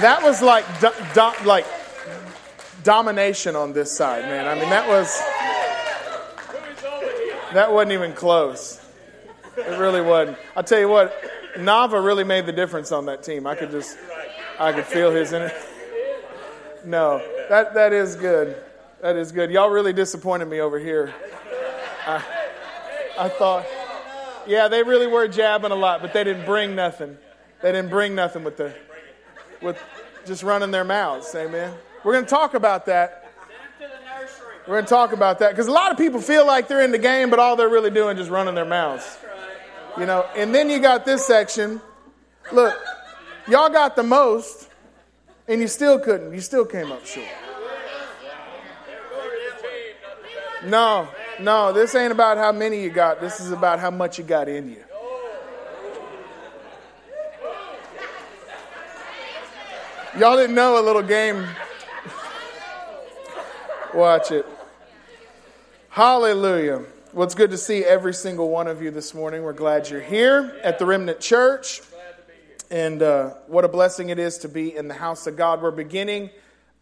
[0.00, 1.66] That was like do, do, like
[2.82, 4.46] domination on this side, man.
[4.46, 5.18] I mean, that was
[7.52, 8.80] that wasn't even close.
[9.56, 10.38] It really wasn't.
[10.56, 11.14] I'll tell you what,
[11.56, 13.46] Nava really made the difference on that team.
[13.46, 13.98] I could just
[14.58, 15.52] I could feel his it.
[16.84, 18.56] No, that that is good.
[19.02, 19.50] That is good.
[19.50, 21.14] Y'all really disappointed me over here.
[22.06, 22.22] I,
[23.18, 23.66] I thought,
[24.46, 27.16] yeah, they really were jabbing a lot, but they didn't bring nothing.
[27.62, 28.74] They didn't bring nothing with the
[29.62, 29.78] with
[30.26, 31.34] just running their mouths.
[31.34, 31.74] Amen.
[32.04, 33.32] We're going to talk about that.
[34.66, 36.92] We're going to talk about that because a lot of people feel like they're in
[36.92, 39.18] the game, but all they're really doing is running their mouths.
[39.98, 41.80] You know, and then you got this section.
[42.52, 42.78] Look,
[43.48, 44.68] y'all got the most,
[45.48, 46.32] and you still couldn't.
[46.32, 47.26] You still came up short.
[50.64, 51.08] No,
[51.40, 53.20] no, this ain't about how many you got.
[53.20, 54.84] This is about how much you got in you.
[60.18, 61.46] Y'all didn't know a little game.
[63.94, 64.44] Watch it.
[65.88, 66.84] Hallelujah.
[67.12, 69.44] Well, it's good to see every single one of you this morning.
[69.44, 71.82] We're glad you're here at the Remnant Church.
[72.72, 75.62] And uh, what a blessing it is to be in the house of God.
[75.62, 76.30] We're beginning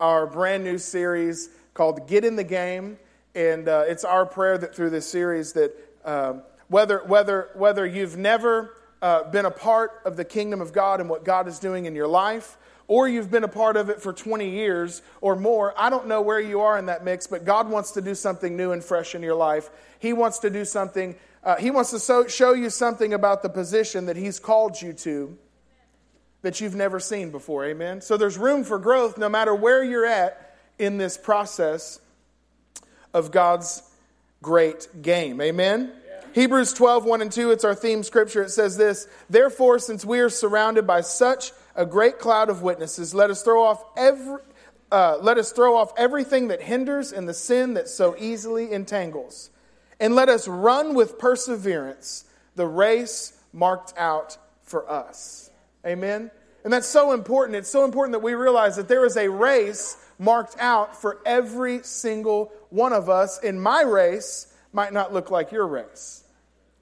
[0.00, 2.98] our brand new series called Get in the Game.
[3.34, 6.34] And uh, it's our prayer that through this series that uh,
[6.69, 11.11] whether, whether, whether you've never uh, been a part of the kingdom of God and
[11.11, 12.56] what God is doing in your life,
[12.89, 15.75] or you've been a part of it for 20 years or more.
[15.77, 18.56] I don't know where you are in that mix, but God wants to do something
[18.56, 19.69] new and fresh in your life.
[19.98, 21.14] He wants to do something,
[21.45, 24.95] uh, He wants to so, show you something about the position that He's called you
[24.95, 25.36] to
[26.42, 27.67] that you've never seen before.
[27.67, 28.00] Amen?
[28.00, 32.00] So there's room for growth no matter where you're at in this process
[33.12, 33.83] of God's
[34.41, 35.41] great game.
[35.41, 35.92] Amen?
[36.34, 38.42] Hebrews 12, 1 and 2, it's our theme scripture.
[38.42, 43.14] It says this Therefore, since we are surrounded by such a great cloud of witnesses,
[43.14, 44.42] let us throw off every.
[44.90, 49.50] Uh, let us throw off everything that hinders and the sin that so easily entangles.
[50.00, 52.24] And let us run with perseverance
[52.56, 55.50] the race marked out for us.
[55.86, 56.30] Amen?
[56.64, 57.56] And that's so important.
[57.56, 61.83] It's so important that we realize that there is a race marked out for every
[61.83, 63.38] single one of us.
[63.44, 66.24] And my race might not look like your race.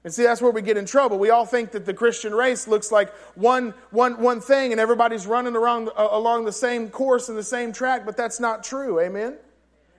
[0.07, 1.19] And see, that's where we get in trouble.
[1.19, 5.27] We all think that the Christian race looks like one, one, one thing and everybody's
[5.27, 9.01] running around, uh, along the same course and the same track, but that's not true.
[9.01, 9.35] Amen?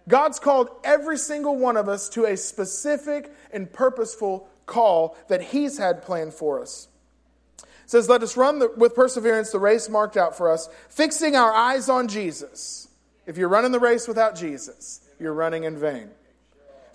[0.08, 5.76] God's called every single one of us to a specific and purposeful call that He's
[5.76, 6.88] had planned for us.
[7.58, 11.36] It says, Let us run the, with perseverance the race marked out for us, fixing
[11.36, 12.88] our eyes on Jesus.
[13.26, 16.08] If you're running the race without Jesus, you're running in vain.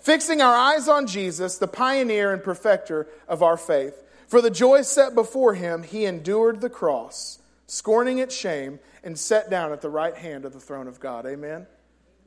[0.04, 4.04] Fixing our eyes on Jesus, the pioneer and perfecter of our faith.
[4.28, 9.48] For the joy set before him, he endured the cross, scorning its shame, and sat
[9.48, 11.24] down at the right hand of the throne of God.
[11.24, 11.66] Amen?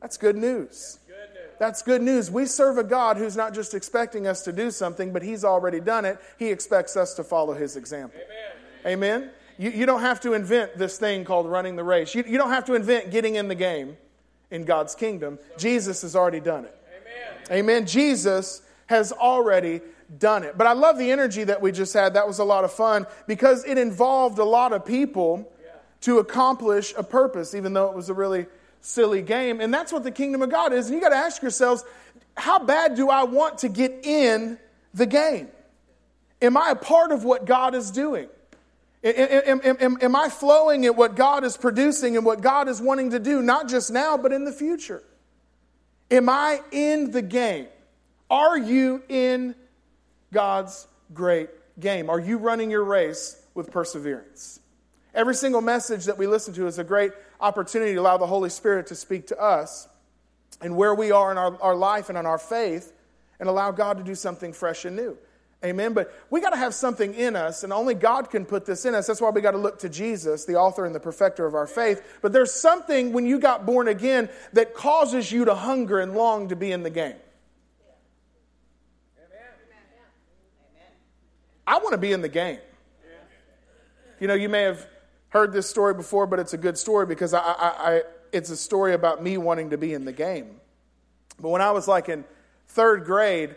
[0.02, 0.98] That's good news.
[1.60, 2.32] That's good news.
[2.32, 5.80] We serve a God who's not just expecting us to do something, but He's already
[5.80, 6.18] done it.
[6.40, 8.20] He expects us to follow His example.
[8.88, 9.22] Amen?
[9.22, 9.32] Amen?
[9.60, 12.16] You, you don't have to invent this thing called running the race.
[12.16, 13.98] You, you don't have to invent getting in the game
[14.50, 15.38] in God's kingdom.
[15.60, 16.74] Jesus has already done it.
[17.52, 17.86] Amen.
[17.86, 19.82] Jesus has already
[20.20, 20.58] done it.
[20.58, 22.14] But I love the energy that we just had.
[22.14, 25.52] That was a lot of fun because it involved a lot of people
[26.02, 28.46] to accomplish a purpose, even though it was a really
[28.82, 29.60] silly game.
[29.60, 30.88] And that's what the kingdom of God is.
[30.88, 31.84] And you got to ask yourselves,
[32.36, 34.60] how bad do I want to get in
[34.94, 35.50] the game?
[36.42, 38.30] Am I a part of what God is doing?
[39.04, 42.82] Am, am, am, am I flowing at what God is producing and what God is
[42.82, 45.04] wanting to do, not just now, but in the future?
[46.10, 47.68] Am I in the game?
[48.30, 49.56] Are you in
[50.34, 52.10] God's great game?
[52.10, 54.60] Are you running your race with perseverance?
[55.14, 58.50] Every single message that we listen to is a great opportunity to allow the Holy
[58.50, 59.88] Spirit to speak to us
[60.62, 62.94] and where we are in our, our life and in our faith
[63.40, 65.18] and allow God to do something fresh and new.
[65.66, 65.94] Amen.
[65.94, 68.94] But we got to have something in us, and only God can put this in
[68.94, 69.08] us.
[69.08, 71.66] That's why we got to look to Jesus, the author and the perfecter of our
[71.66, 72.20] faith.
[72.22, 76.50] But there's something when you got born again that causes you to hunger and long
[76.50, 77.16] to be in the game.
[81.66, 82.60] I want to be in the game.
[84.20, 84.88] You know, you may have
[85.30, 88.58] heard this story before, but it's a good story because I, I, I, it's a
[88.58, 90.62] story about me wanting to be in the game.
[91.40, 92.26] But when I was like in
[92.68, 93.56] third grade,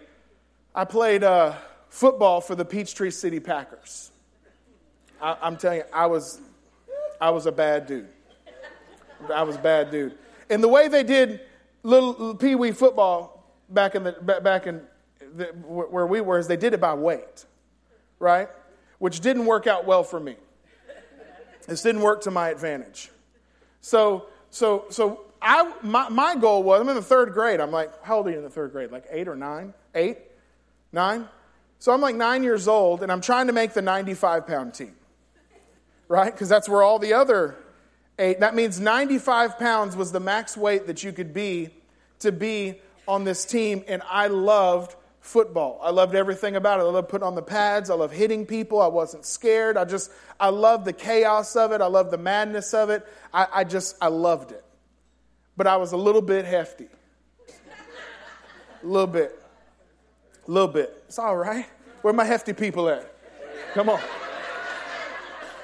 [0.74, 1.22] I played.
[1.22, 1.56] Uh,
[1.90, 4.10] football for the Peachtree City Packers.
[5.20, 6.40] I, am telling you, I was,
[7.20, 8.08] I was a bad dude.
[9.32, 10.16] I was a bad dude.
[10.48, 11.40] And the way they did
[11.82, 14.80] little, little pee wee football back in the back in
[15.36, 17.44] the, where we were is they did it by weight,
[18.18, 18.48] right?
[18.98, 20.36] Which didn't work out well for me.
[21.66, 23.10] This didn't work to my advantage.
[23.80, 27.60] So, so, so I, my, my goal was, I'm in the third grade.
[27.60, 28.90] I'm like, how old are you in the third grade?
[28.90, 29.72] Like eight or nine?
[29.94, 30.18] Eight?
[30.92, 31.28] Nine?
[31.80, 34.94] So I'm like nine years old, and I'm trying to make the 95 pound team,
[36.08, 36.30] right?
[36.30, 37.56] Because that's where all the other
[38.18, 41.70] eight, that means 95 pounds was the max weight that you could be
[42.18, 42.78] to be
[43.08, 45.80] on this team, and I loved football.
[45.82, 46.82] I loved everything about it.
[46.82, 47.88] I loved putting on the pads.
[47.88, 48.82] I loved hitting people.
[48.82, 49.78] I wasn't scared.
[49.78, 51.80] I just, I loved the chaos of it.
[51.80, 53.08] I loved the madness of it.
[53.32, 54.64] I, I just, I loved it.
[55.56, 56.88] But I was a little bit hefty.
[58.82, 59.39] A little bit.
[60.50, 61.04] A little bit.
[61.06, 61.64] It's all right.
[62.02, 63.08] Where my hefty people at?
[63.72, 64.00] Come on.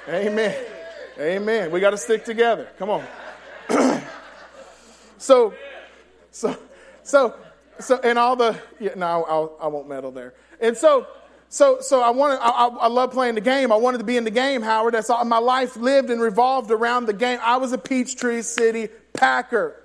[0.07, 0.55] Amen.
[1.19, 1.71] Amen.
[1.71, 2.69] We got to stick together.
[2.79, 3.03] Come on.
[5.17, 5.53] so,
[6.31, 6.55] so,
[7.03, 7.35] so,
[7.81, 10.35] so, and all the, yeah, no, I'll, I won't meddle there.
[10.61, 11.05] And so,
[11.49, 13.73] so, so I wanted, I, I love playing the game.
[13.73, 14.93] I wanted to be in the game, Howard.
[14.93, 15.25] That's all.
[15.25, 17.39] My life lived and revolved around the game.
[17.43, 19.83] I was a Peachtree City Packer.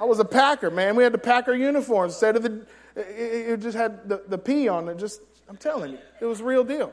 [0.00, 0.96] I was a Packer, man.
[0.96, 2.66] We had the Packer uniforms instead of the,
[2.96, 4.98] it, it just had the, the P on it.
[4.98, 6.92] Just, I'm telling you, it was real deal.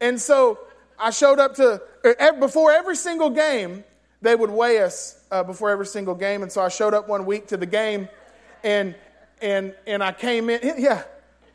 [0.00, 0.58] And so
[0.98, 1.80] I showed up to,
[2.38, 3.84] before every single game,
[4.20, 6.42] they would weigh us uh, before every single game.
[6.42, 8.08] And so I showed up one week to the game
[8.64, 8.94] and,
[9.40, 10.60] and, and I came in.
[10.78, 11.04] Yeah,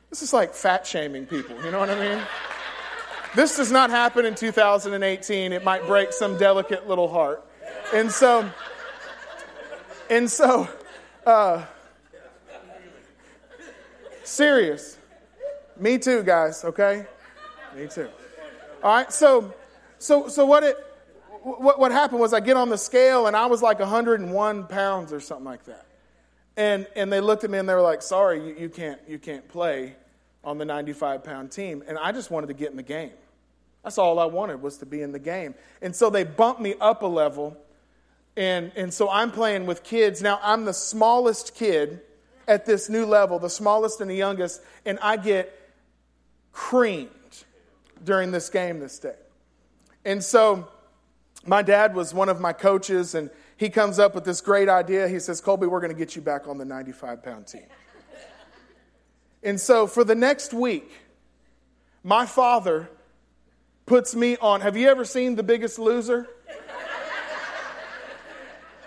[0.10, 1.62] this is like fat shaming people.
[1.64, 2.24] You know what I mean?
[3.36, 5.52] this does not happen in 2018.
[5.52, 7.46] It might break some delicate little heart.
[7.94, 8.50] And so,
[10.10, 10.70] and so,
[11.26, 11.66] uh,
[14.24, 14.98] serious.
[15.78, 17.06] Me too, guys, okay?
[17.76, 18.10] Me too.
[18.84, 19.54] All right, so,
[20.00, 20.76] so, so what it,
[21.42, 25.12] what, what happened was I get on the scale and I was like 101 pounds
[25.12, 25.86] or something like that.
[26.56, 29.18] And, and they looked at me and they were like, sorry, you, you, can't, you
[29.18, 29.96] can't play
[30.44, 31.84] on the 95 pound team.
[31.88, 33.12] And I just wanted to get in the game.
[33.84, 35.56] That's all I wanted was to be in the game.
[35.82, 37.58] And so they bumped me up a level.
[38.38, 40.22] And, and so I'm playing with kids.
[40.22, 42.02] Now, I'm the smallest kid
[42.48, 45.58] at this new level, the smallest and the youngest, and I get
[46.52, 47.10] creamed
[48.04, 49.16] during this game this day.
[50.06, 50.68] And so
[51.46, 55.08] my dad was one of my coaches, and he comes up with this great idea.
[55.08, 57.66] He says, Colby, we're going to get you back on the 95 pound team.
[59.44, 60.92] and so for the next week,
[62.04, 62.90] my father
[63.86, 64.62] puts me on.
[64.62, 66.28] Have you ever seen The Biggest Loser?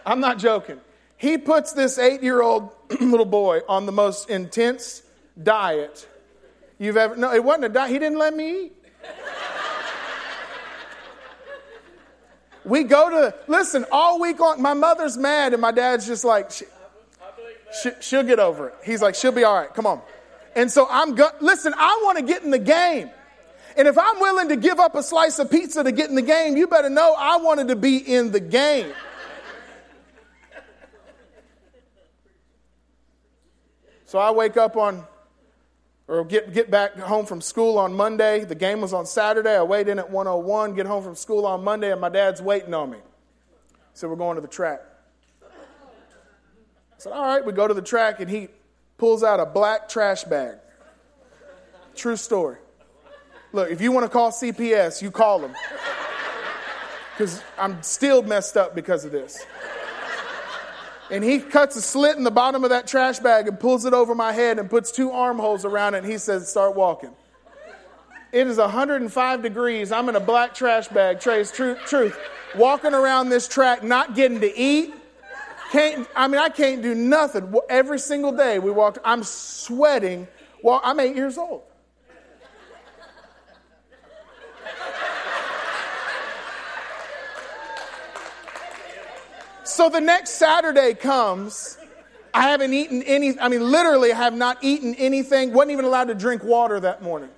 [0.04, 0.80] I'm not joking.
[1.16, 5.02] He puts this eight year old little boy on the most intense
[5.42, 6.08] diet
[6.78, 7.16] you've ever.
[7.16, 7.90] No, it wasn't a diet.
[7.90, 8.72] He didn't let me eat.
[12.64, 16.50] we go to, listen, all week long, my mother's mad, and my dad's just like,
[16.50, 16.64] she,
[18.00, 18.74] she, will get over it.
[18.84, 19.72] He's like, she'll be all right.
[19.72, 20.00] Come on.
[20.54, 23.10] And so I'm, go- listen, I want to get in the game.
[23.76, 26.22] And if I'm willing to give up a slice of pizza to get in the
[26.22, 28.92] game, you better know I wanted to be in the game.
[34.06, 35.04] So I wake up on,
[36.06, 38.44] or get, get back home from school on Monday.
[38.44, 39.56] The game was on Saturday.
[39.56, 42.72] I weighed in at 101, get home from school on Monday, and my dad's waiting
[42.72, 42.98] on me.
[43.94, 44.80] So we're going to the track.
[45.42, 45.48] I
[46.98, 48.46] said, All right, we go to the track, and he
[48.96, 50.58] pulls out a black trash bag.
[51.96, 52.58] True story.
[53.52, 55.54] Look, if you want to call CPS, you call them.
[57.12, 59.44] Because I'm still messed up because of this
[61.10, 63.94] and he cuts a slit in the bottom of that trash bag and pulls it
[63.94, 67.10] over my head and puts two armholes around it and he says, Start walking.
[68.32, 69.92] It is 105 degrees.
[69.92, 71.20] I'm in a black trash bag.
[71.20, 71.54] Truth,
[71.86, 72.18] truth.
[72.56, 74.94] Walking around this track, not getting to eat.
[75.72, 77.54] Can't, I mean, I can't do nothing.
[77.68, 80.28] Every single day we walked, I'm sweating.
[80.62, 81.62] Well, I'm eight years old.
[89.66, 91.76] So the next Saturday comes.
[92.32, 96.08] I haven't eaten any, I mean, literally, I have not eaten anything, wasn't even allowed
[96.08, 97.30] to drink water that morning.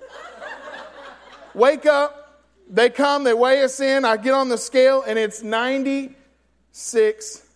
[1.53, 5.41] Wake up, they come, they weigh us in, I get on the scale, and it's
[5.41, 7.47] 96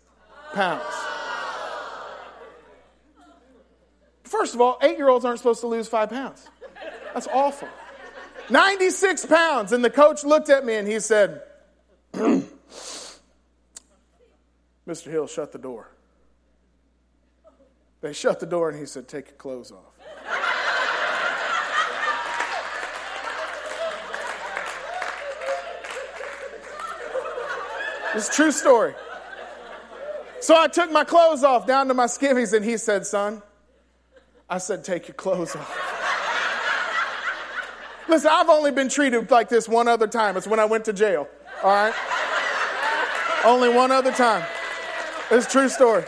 [0.53, 0.83] pounds.
[4.23, 6.47] First of all, eight year olds aren't supposed to lose five pounds.
[7.13, 7.67] That's awful.
[8.49, 9.71] 96 pounds.
[9.71, 11.43] And the coach looked at me and he said,
[14.87, 15.09] Mr.
[15.09, 15.89] Hill, shut the door.
[18.01, 19.93] They shut the door and he said, Take your clothes off.
[28.15, 28.93] It's a true story.
[30.39, 33.41] So I took my clothes off down to my skivvies and he said, Son,
[34.49, 35.89] I said, Take your clothes off.
[38.09, 40.35] Listen, I've only been treated like this one other time.
[40.35, 41.27] It's when I went to jail.
[41.63, 41.93] All right?
[43.45, 44.45] Only one other time.
[45.35, 46.03] It's a true story.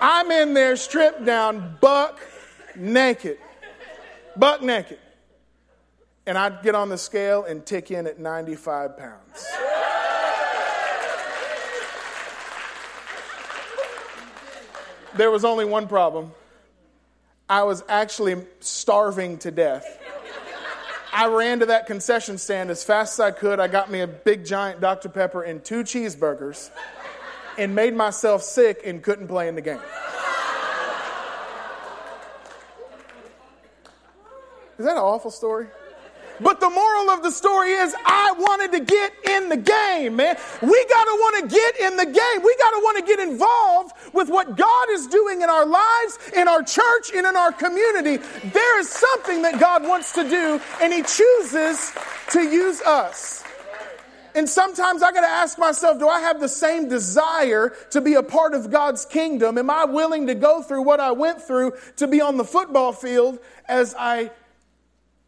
[0.00, 2.20] I'm in there stripped down, buck
[2.76, 3.38] naked.
[4.36, 5.00] Buck naked.
[6.24, 9.46] And I'd get on the scale and tick in at 95 pounds.
[15.16, 16.30] There was only one problem.
[17.50, 19.98] I was actually starving to death.
[21.12, 23.58] I ran to that concession stand as fast as I could.
[23.58, 25.08] I got me a big giant Dr.
[25.08, 26.70] Pepper and two cheeseburgers
[27.58, 29.80] and made myself sick and couldn't play in the game.
[34.78, 35.68] Is that an awful story?
[36.40, 40.36] But the moral of the story is I wanted to get in the game, man.
[40.60, 42.42] We got to want to get in the game.
[42.42, 46.18] We got to want to get involved with what God is doing in our lives,
[46.34, 48.16] in our church, and in our community.
[48.52, 51.92] There is something that God wants to do, and He chooses
[52.30, 53.41] to use us.
[54.34, 58.14] And sometimes I got to ask myself, do I have the same desire to be
[58.14, 59.58] a part of God's kingdom?
[59.58, 62.92] Am I willing to go through what I went through to be on the football
[62.92, 64.30] field as I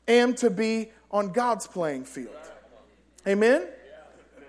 [0.08, 2.34] am to be on God's playing field.
[3.26, 3.66] Amen?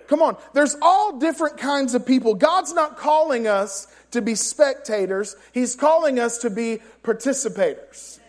[0.08, 0.38] Come on.
[0.54, 2.36] There's all different kinds of people.
[2.36, 8.20] God's not calling us to be spectators, He's calling us to be participators.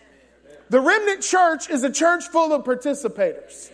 [0.69, 3.71] The remnant church is a church full of participators.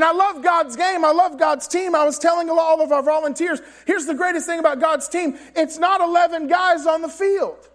[0.00, 1.04] And I love God's game.
[1.04, 1.94] I love God's team.
[1.94, 5.76] I was telling all of our volunteers here's the greatest thing about God's team it's
[5.76, 7.68] not 11 guys on the field,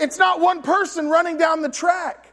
[0.00, 2.32] it's not one person running down the track.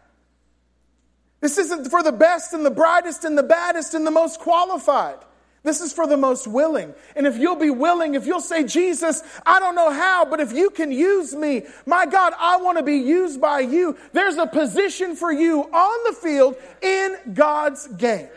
[1.42, 5.18] This isn't for the best and the brightest and the baddest and the most qualified.
[5.62, 6.96] This is for the most willing.
[7.16, 10.54] And if you'll be willing, if you'll say, Jesus, I don't know how, but if
[10.54, 13.96] you can use me, my God, I want to be used by you.
[14.12, 18.30] There's a position for you on the field in God's game.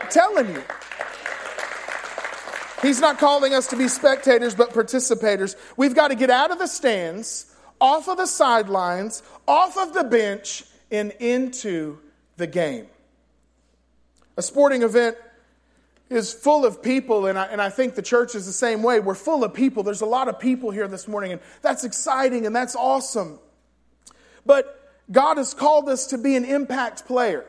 [0.00, 0.62] I'm telling you.
[2.82, 5.56] He's not calling us to be spectators, but participators.
[5.76, 10.04] We've got to get out of the stands, off of the sidelines, off of the
[10.04, 11.98] bench, and into
[12.36, 12.86] the game.
[14.36, 15.16] A sporting event
[16.08, 19.00] is full of people, and I, and I think the church is the same way.
[19.00, 19.82] We're full of people.
[19.82, 23.38] There's a lot of people here this morning, and that's exciting and that's awesome.
[24.46, 24.74] But
[25.10, 27.44] God has called us to be an impact player.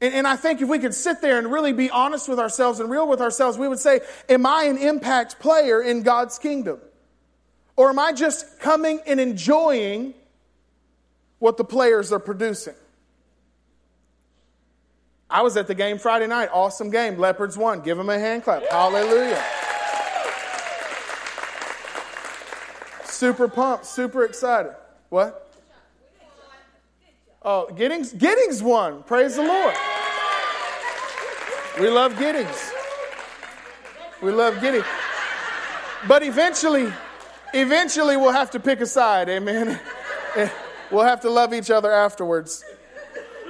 [0.00, 2.80] And, and I think if we could sit there and really be honest with ourselves
[2.80, 6.80] and real with ourselves, we would say, Am I an impact player in God's kingdom?
[7.76, 10.14] Or am I just coming and enjoying
[11.38, 12.74] what the players are producing.
[15.30, 16.48] I was at the game Friday night.
[16.52, 17.18] Awesome game.
[17.18, 17.80] Leopards won.
[17.80, 18.64] Give them a hand clap.
[18.70, 19.42] Hallelujah.
[23.04, 23.84] Super pumped.
[23.84, 24.74] Super excited.
[25.10, 25.44] What?
[27.42, 28.12] Oh, Giddings?
[28.12, 29.02] Giddings won.
[29.02, 29.74] Praise the Lord.
[31.80, 32.72] We love Giddings.
[34.20, 34.84] We love Giddings.
[36.08, 36.92] But eventually,
[37.54, 39.28] eventually we'll have to pick a side.
[39.28, 39.78] Amen.
[40.90, 42.64] We'll have to love each other afterwards.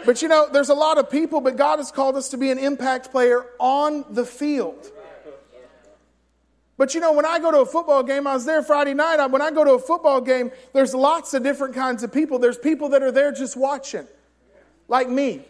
[0.05, 2.51] But you know, there's a lot of people, but God has called us to be
[2.51, 4.91] an impact player on the field.
[6.77, 9.25] But you know, when I go to a football game, I was there Friday night.
[9.27, 12.41] When I go to a football game, there's lots of different kinds of people.
[12.41, 14.09] There's people that are there just watching,
[14.89, 15.45] like me.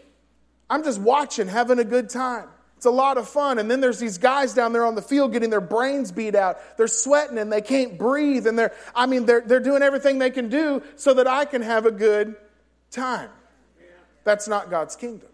[0.69, 2.49] I'm just watching, having a good time.
[2.79, 3.59] It's a lot of fun.
[3.59, 6.77] And then there's these guys down there on the field getting their brains beat out.
[6.77, 8.47] They're sweating and they can't breathe.
[8.47, 11.61] And they're, I mean, they're, they're doing everything they can do so that I can
[11.61, 12.37] have a good
[12.89, 13.31] time.
[14.23, 15.27] That's not God's kingdom.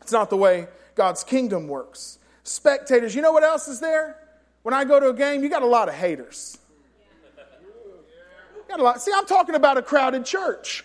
[0.00, 2.18] It's not the way God's kingdom works.
[2.42, 4.18] Spectators, you know what else is there?
[4.64, 6.58] When I go to a game, you got a lot of haters.
[8.56, 9.00] You got a lot.
[9.00, 10.84] See, I'm talking about a crowded church.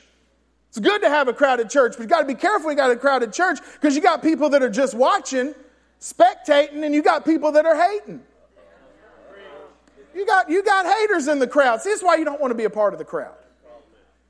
[0.78, 2.92] It's good to have a crowded church, but you got to be careful you got
[2.92, 5.56] a crowded church because you got people that are just watching,
[6.00, 8.22] spectating, and you got people that are hating.
[10.14, 11.82] You got, you got haters in the crowd.
[11.82, 13.34] See, this is why you don't want to be a part of the crowd.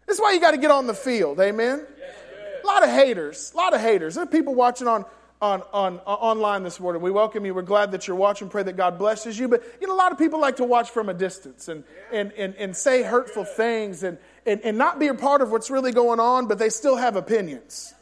[0.06, 1.38] This is why you got to get on the field.
[1.42, 1.86] Amen?
[2.64, 3.52] A lot of haters.
[3.54, 4.16] A lot of haters.
[4.16, 5.04] There are people watching on,
[5.42, 7.02] on, on, online this morning.
[7.02, 7.54] We welcome you.
[7.54, 8.48] We're glad that you're watching.
[8.48, 9.50] Pray that God blesses you.
[9.50, 12.32] But, you know, a lot of people like to watch from a distance and, and,
[12.38, 15.92] and, and say hurtful things and, and, and not be a part of what's really
[15.92, 17.94] going on, but they still have opinions.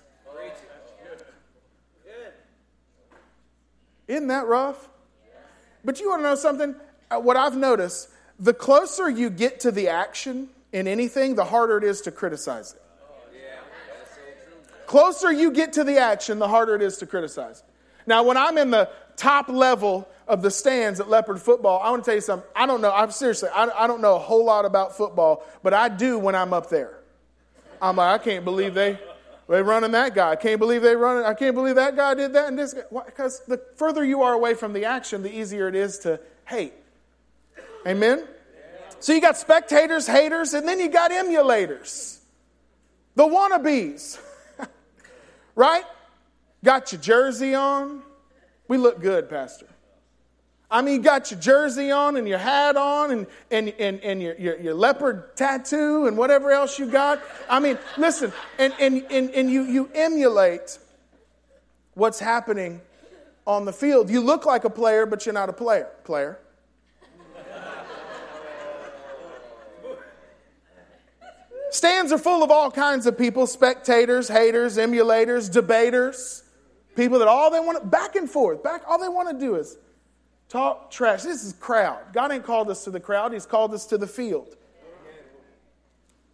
[4.07, 4.87] Isn't that rough?
[5.83, 6.75] But you want to know something?
[7.09, 8.09] Uh, what I've noticed,
[8.39, 12.73] the closer you get to the action in anything, the harder it is to criticize
[12.73, 12.81] it.
[14.85, 17.63] Closer you get to the action, the harder it is to criticize.
[18.05, 22.03] Now, when I'm in the top level of the stands at Leopard football, I want
[22.03, 22.49] to tell you something.
[22.55, 22.91] I don't know.
[22.91, 26.35] I'm seriously, I, I don't know a whole lot about football, but I do when
[26.35, 26.99] I'm up there.
[27.81, 28.97] I'm like, I can't believe they,
[29.47, 30.31] They running that guy.
[30.31, 31.23] I can't believe they run.
[31.23, 31.27] It.
[31.27, 32.73] I can't believe that guy did that and this.
[32.73, 36.73] Because the further you are away from the action, the easier it is to hate.
[37.85, 38.27] Amen.
[38.99, 42.17] So you got spectators, haters, and then you got emulators,
[43.13, 44.19] the wannabes,
[45.55, 45.83] right?
[46.63, 48.01] Got your jersey on.
[48.67, 49.67] We look good, Pastor.
[50.69, 54.21] I mean, you got your jersey on and your hat on and, and, and, and
[54.21, 57.21] your, your, your, leopard tattoo and whatever else you got.
[57.47, 60.79] I mean, listen, and, and, and, and you, you emulate
[61.93, 62.81] what's happening
[63.45, 64.09] on the field.
[64.09, 65.87] You look like a player, but you're not a player.
[66.03, 66.39] Player.
[71.69, 76.43] Stands are full of all kinds of people spectators, haters, emulators, debaters,
[76.95, 79.55] people that all they want to, back and forth, back, all they want to do
[79.55, 79.77] is
[80.49, 81.23] Talk trash.
[81.23, 82.01] This is crowd.
[82.13, 84.55] God ain't called us to the crowd, He's called us to the field.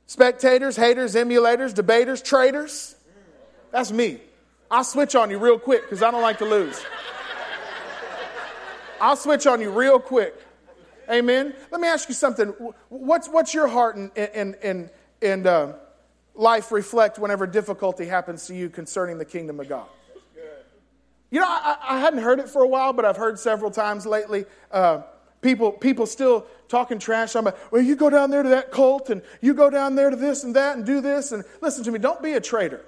[0.07, 2.95] Spectators, haters, emulators, debaters, traitors.
[3.71, 4.19] That's me.
[4.69, 6.83] I'll switch on you real quick because I don't like to lose.
[8.99, 10.35] I'll switch on you real quick.
[11.09, 11.53] Amen.
[11.71, 12.49] Let me ask you something.
[12.89, 14.89] What's, what's your heart and, and, and,
[15.21, 15.73] and uh,
[16.35, 19.87] life reflect whenever difficulty happens to you concerning the kingdom of God?
[21.31, 24.05] You know, I, I, hadn't heard it for a while, but I've heard several times
[24.05, 24.45] lately.
[24.69, 25.03] Uh,
[25.41, 27.35] people, people still talking trash.
[27.38, 30.09] I'm like, well, you go down there to that cult, and you go down there
[30.09, 31.31] to this and that, and do this.
[31.31, 32.83] And listen to me, don't be a traitor.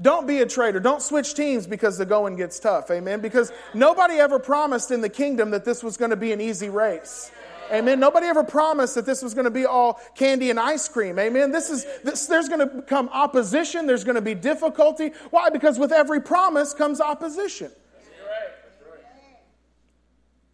[0.00, 0.78] Don't be a traitor.
[0.78, 2.90] Don't switch teams because the going gets tough.
[2.90, 3.20] Amen.
[3.20, 6.68] Because nobody ever promised in the kingdom that this was going to be an easy
[6.68, 7.30] race.
[7.72, 8.00] Amen.
[8.00, 11.18] Nobody ever promised that this was going to be all candy and ice cream.
[11.18, 11.50] Amen.
[11.50, 13.86] This is this, there's going to come opposition.
[13.86, 15.12] There's going to be difficulty.
[15.30, 15.50] Why?
[15.50, 17.70] Because with every promise comes opposition.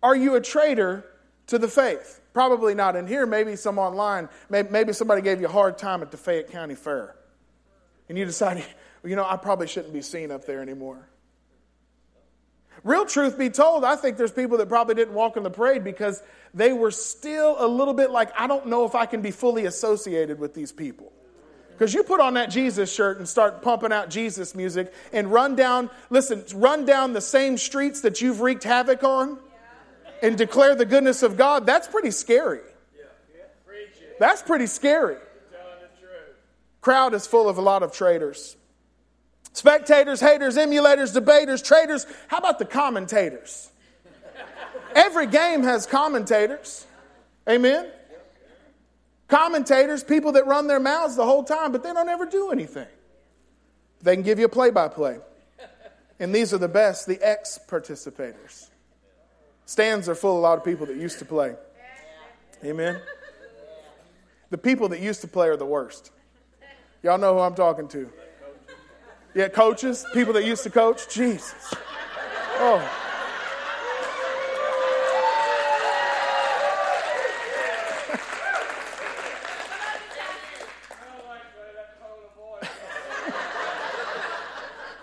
[0.02, 1.04] Are you a traitor
[1.46, 2.20] to the faith?
[2.32, 3.24] Probably not in here.
[3.24, 4.28] Maybe some online.
[4.50, 7.14] Maybe somebody gave you a hard time at the Fayette County Fair,
[8.08, 8.64] and you decided,
[9.04, 11.08] you know, I probably shouldn't be seen up there anymore.
[12.84, 15.84] Real truth be told, I think there's people that probably didn't walk in the parade
[15.84, 16.22] because
[16.52, 19.66] they were still a little bit like, I don't know if I can be fully
[19.66, 21.12] associated with these people.
[21.70, 25.56] Because you put on that Jesus shirt and start pumping out Jesus music and run
[25.56, 29.38] down, listen, run down the same streets that you've wreaked havoc on
[30.20, 32.60] and declare the goodness of God, that's pretty scary.
[34.18, 35.16] That's pretty scary.
[36.80, 38.56] Crowd is full of a lot of traitors.
[39.52, 42.06] Spectators, haters, emulators, debaters, traitors.
[42.28, 43.70] How about the commentators?
[44.94, 46.86] Every game has commentators.
[47.48, 47.88] Amen?
[49.28, 52.86] Commentators, people that run their mouths the whole time, but they don't ever do anything.
[54.02, 55.18] They can give you a play by play.
[56.18, 58.68] And these are the best, the ex participators.
[59.66, 61.54] Stands are full of a lot of people that used to play.
[62.64, 63.00] Amen?
[64.50, 66.10] The people that used to play are the worst.
[67.02, 68.10] Y'all know who I'm talking to.
[69.34, 71.08] Yeah, coaches, people that used to coach.
[71.08, 71.72] Jesus.
[72.58, 72.80] Oh.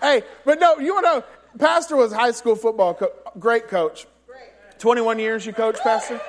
[0.00, 1.24] hey, but no, you want to know,
[1.58, 4.06] Pastor was high school football co- great coach.
[4.28, 4.50] Great.
[4.78, 6.20] 21 years you coach, Pastor?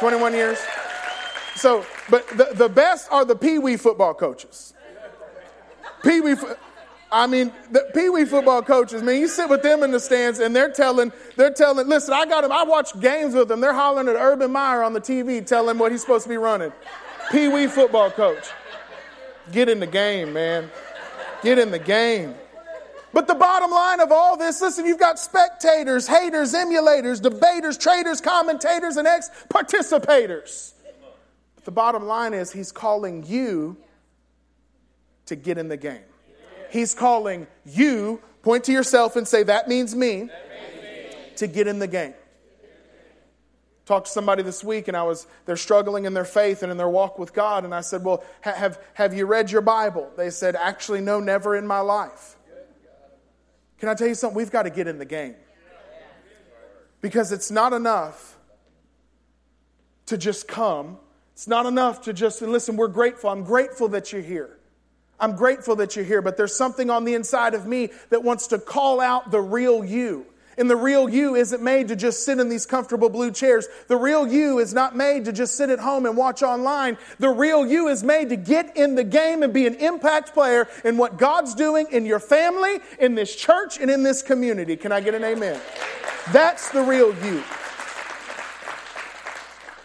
[0.00, 0.58] 21 years?
[1.54, 4.74] So, but the, the best are the Pee Wee football coaches.
[6.04, 6.36] Pee Wee,
[7.16, 10.38] I mean, the Pee Wee football coaches, man, you sit with them in the stands
[10.38, 13.62] and they're telling, they're telling, listen, I got him, I watch games with them.
[13.62, 16.36] They're hollering at Urban Meyer on the TV, telling him what he's supposed to be
[16.36, 16.74] running.
[17.32, 18.44] Pee Wee football coach.
[19.50, 20.70] Get in the game, man.
[21.42, 22.34] Get in the game.
[23.14, 28.20] But the bottom line of all this listen, you've got spectators, haters, emulators, debaters, traitors,
[28.20, 30.74] commentators, and ex participators.
[31.54, 33.78] But The bottom line is, he's calling you
[35.24, 36.02] to get in the game.
[36.76, 40.28] He's calling you, point to yourself and say, That means me,
[41.36, 42.12] to get in the game.
[43.86, 46.76] Talked to somebody this week and I was, they're struggling in their faith and in
[46.76, 47.64] their walk with God.
[47.64, 50.10] And I said, Well, have, have you read your Bible?
[50.18, 52.36] They said, Actually, no, never in my life.
[53.78, 54.36] Can I tell you something?
[54.36, 55.34] We've got to get in the game.
[57.00, 58.36] Because it's not enough
[60.06, 60.98] to just come.
[61.32, 63.30] It's not enough to just, and listen, we're grateful.
[63.30, 64.58] I'm grateful that you're here.
[65.18, 68.48] I'm grateful that you're here, but there's something on the inside of me that wants
[68.48, 70.26] to call out the real you.
[70.58, 73.68] And the real you isn't made to just sit in these comfortable blue chairs.
[73.88, 76.96] The real you is not made to just sit at home and watch online.
[77.18, 80.66] The real you is made to get in the game and be an impact player
[80.82, 84.76] in what God's doing in your family, in this church, and in this community.
[84.76, 85.60] Can I get an amen?
[86.32, 87.42] That's the real you.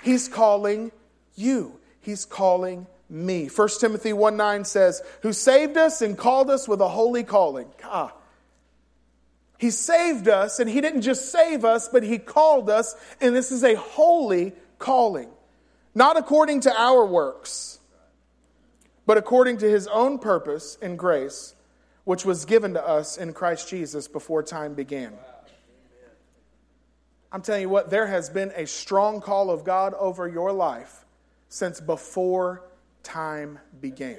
[0.02, 0.92] He's calling
[1.36, 1.80] you.
[2.00, 3.48] He's calling me.
[3.48, 7.68] 1 Timothy 1 9 says, Who saved us and called us with a holy calling.
[7.84, 8.14] Ah.
[9.58, 13.52] He saved us, and He didn't just save us, but He called us, and this
[13.52, 15.30] is a holy calling.
[15.94, 17.80] Not according to our works,
[19.06, 21.54] but according to His own purpose and grace,
[22.06, 25.14] which was given to us in Christ Jesus before time began.
[27.32, 31.06] I'm telling you what, there has been a strong call of God over your life
[31.48, 32.64] since before
[33.04, 34.18] time began.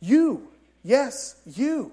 [0.00, 0.48] You,
[0.82, 1.92] yes, you.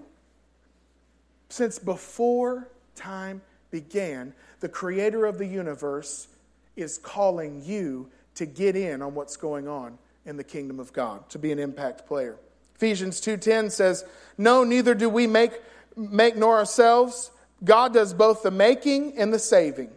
[1.49, 3.41] Since before time
[3.71, 6.27] began, the creator of the universe
[6.75, 11.29] is calling you to get in on what's going on in the kingdom of God,
[11.29, 12.37] to be an impact player.
[12.75, 14.03] Ephesians 2:10 says,
[14.37, 15.61] "No, neither do we make
[15.95, 17.31] make nor ourselves.
[17.63, 19.91] God does both the making and the saving.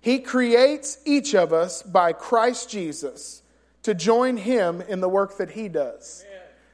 [0.00, 3.42] He creates each of us by Christ Jesus
[3.82, 6.24] to join him in the work that he does.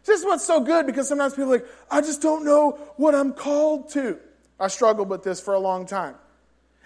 [0.04, 3.14] This is what's so good because sometimes people are like, I just don't know what
[3.14, 4.18] I'm called to.
[4.58, 6.14] I struggled with this for a long time.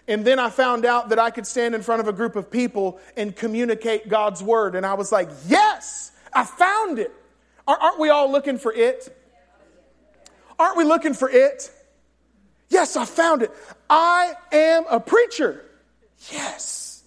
[0.08, 2.50] And then I found out that I could stand in front of a group of
[2.50, 4.74] people and communicate God's word.
[4.74, 7.12] And I was like, yes, I found it.
[7.68, 9.16] Aren't we all looking for it?
[10.58, 11.70] Aren't we looking for it?
[12.70, 13.52] Yes, I found it.
[13.88, 15.64] I am a preacher.
[16.32, 17.02] Yes,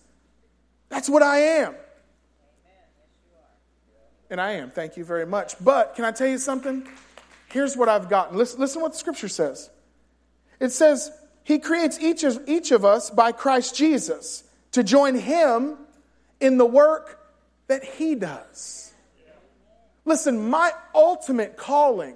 [0.90, 1.76] that's what I am.
[4.30, 4.72] And I am.
[4.72, 5.56] Thank you very much.
[5.64, 6.88] But can I tell you something?
[7.50, 8.38] Here's what I've gotten.
[8.38, 9.70] Listen, listen what the scripture says.
[10.60, 11.12] It says,
[11.44, 15.78] He creates each of, each of us by Christ Jesus to join Him
[16.40, 17.20] in the work
[17.68, 18.92] that He does.
[20.06, 22.16] Listen, my ultimate calling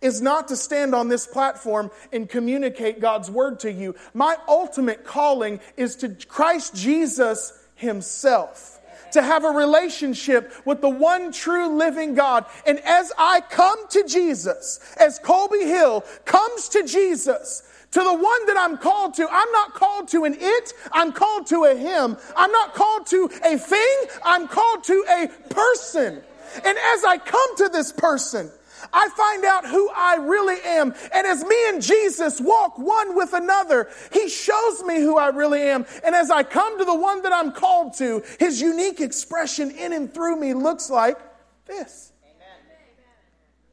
[0.00, 3.94] is not to stand on this platform and communicate God's word to you.
[4.12, 8.75] My ultimate calling is to Christ Jesus Himself
[9.12, 12.46] to have a relationship with the one true living God.
[12.66, 18.46] And as I come to Jesus, as Colby Hill comes to Jesus, to the one
[18.46, 22.16] that I'm called to, I'm not called to an it, I'm called to a him.
[22.36, 26.22] I'm not called to a thing, I'm called to a person.
[26.64, 28.50] And as I come to this person,
[28.92, 30.94] I find out who I really am.
[31.12, 35.62] And as me and Jesus walk one with another, He shows me who I really
[35.62, 35.86] am.
[36.04, 39.92] And as I come to the one that I'm called to, His unique expression in
[39.92, 41.18] and through me looks like
[41.66, 42.12] this.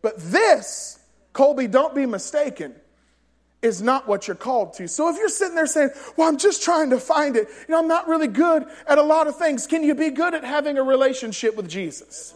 [0.02, 0.99] But this,
[1.32, 2.76] Colby, don't be mistaken,
[3.62, 4.88] is not what you're called to.
[4.89, 7.80] So if you're sitting there saying, Well, I'm just trying to find it, you know,
[7.80, 10.78] I'm not really good at a lot of things, can you be good at having
[10.78, 12.34] a relationship with Jesus?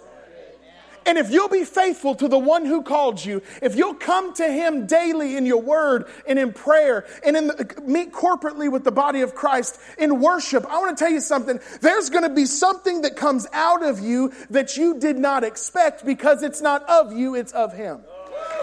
[1.08, 4.52] And if you'll be faithful to the one who called you, if you'll come to
[4.52, 8.92] him daily in your word and in prayer and in the, meet corporately with the
[8.92, 11.62] body of Christ in worship, I want to tell you something.
[11.80, 16.06] There's going to be something that comes out of you that you did not expect
[16.06, 18.02] because it's not of you, it's of him.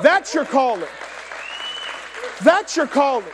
[0.03, 0.89] That's your calling.
[2.43, 3.25] That's your calling.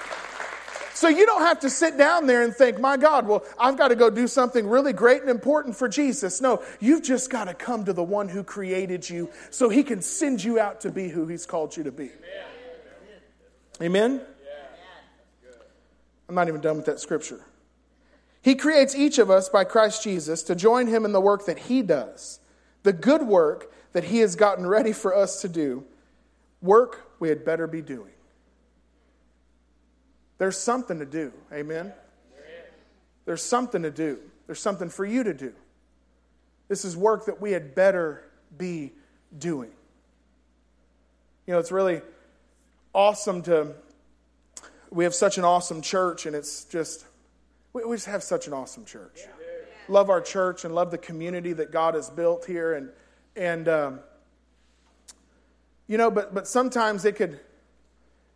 [1.01, 3.89] So you don't have to sit down there and think, my God, well, I've got
[3.89, 6.43] to go do something really great and important for Jesus.
[6.43, 10.03] No, you've just got to come to the one who created you so he can
[10.03, 12.11] send you out to be who he's called you to be.
[13.81, 14.11] Amen?
[14.11, 14.21] Amen?
[16.29, 17.41] I'm not even done with that scripture.
[18.43, 21.61] He creates each of us by Christ Jesus to join him in the work that
[21.61, 22.41] he does,
[22.83, 25.83] the good work that he has gotten ready for us to do,
[26.61, 28.13] work we had better be doing.
[30.41, 31.35] There's something to do.
[31.53, 31.93] Amen?
[33.27, 34.21] There's something to do.
[34.47, 35.53] There's something for you to do.
[36.67, 38.25] This is work that we had better
[38.57, 38.93] be
[39.39, 39.71] doing.
[41.47, 42.01] You know, it's really
[42.95, 43.75] awesome to,
[44.91, 47.05] we have such an awesome church, and it's just,
[47.75, 49.21] we, just have such an awesome church.
[49.89, 52.73] Love our church and love the community that God has built here.
[52.73, 52.89] And,
[53.37, 54.01] and um,
[55.87, 57.39] you know, but, but sometimes it could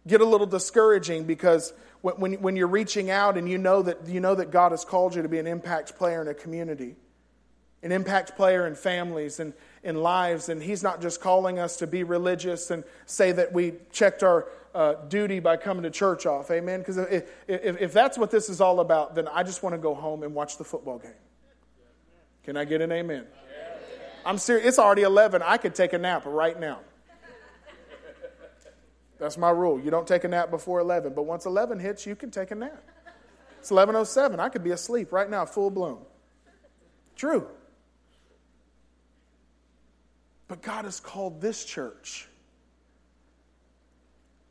[0.07, 1.73] get a little discouraging because
[2.05, 5.15] when, when you're reaching out and you know, that, you know that God has called
[5.15, 6.97] you to be an impact player in a community,
[7.83, 11.87] an impact player in families and in lives, and He's not just calling us to
[11.87, 16.51] be religious and say that we checked our uh, duty by coming to church off.
[16.51, 16.81] Amen?
[16.81, 19.79] Because if, if, if that's what this is all about, then I just want to
[19.79, 21.13] go home and watch the football game.
[22.43, 23.25] Can I get an amen?
[24.27, 24.67] I'm serious.
[24.67, 25.41] It's already 11.
[25.43, 26.81] I could take a nap right now.
[29.19, 29.81] That's my rule.
[29.81, 32.55] You don't take a nap before 11, but once 11 hits, you can take a
[32.55, 32.83] nap.
[33.59, 34.41] It's 11:07.
[34.41, 36.05] I could be asleep right now, full bloom.
[37.17, 37.49] True.
[40.49, 42.29] But God has called this church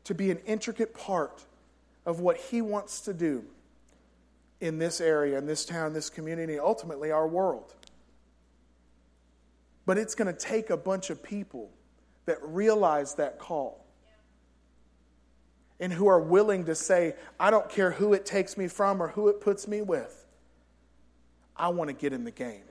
[0.04, 1.44] to be an intricate part
[2.04, 3.44] of what He wants to do
[4.60, 7.74] in this area, in this town, this community, ultimately our world.
[9.86, 11.70] But it's going to take a bunch of people
[12.26, 13.83] that realize that call
[15.80, 19.08] and who are willing to say, I don't care who it takes me from or
[19.08, 20.24] who it puts me with.
[21.56, 22.62] I want to get in the game.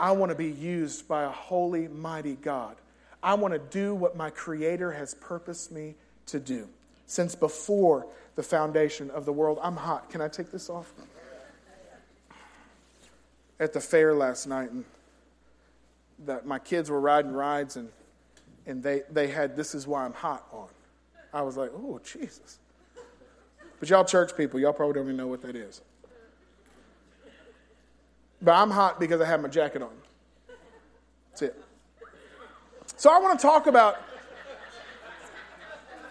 [0.00, 2.76] I want to be used by a holy, mighty God.
[3.22, 5.94] I want to do what my Creator has purposed me
[6.26, 6.68] to do.
[7.06, 10.10] Since before the foundation of the world, I'm hot.
[10.10, 10.92] Can I take this off?
[13.60, 14.84] At the fair last night, and
[16.26, 17.90] that my kids were riding rides, and,
[18.66, 20.68] and they, they had This Is Why I'm Hot on.
[21.32, 22.58] I was like, oh, Jesus.
[23.80, 25.80] But y'all church people, y'all probably don't even know what that is.
[28.40, 29.90] But I'm hot because I have my jacket on.
[31.30, 31.62] That's it.
[32.96, 34.00] So I want to talk about,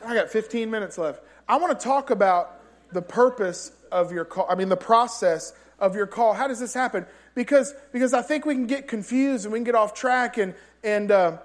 [0.05, 1.21] I got 15 minutes left.
[1.47, 2.59] I want to talk about
[2.91, 6.33] the purpose of your call, I mean, the process of your call.
[6.33, 7.05] How does this happen?
[7.35, 10.53] Because, because I think we can get confused and we can get off track, and,
[10.83, 11.37] and uh,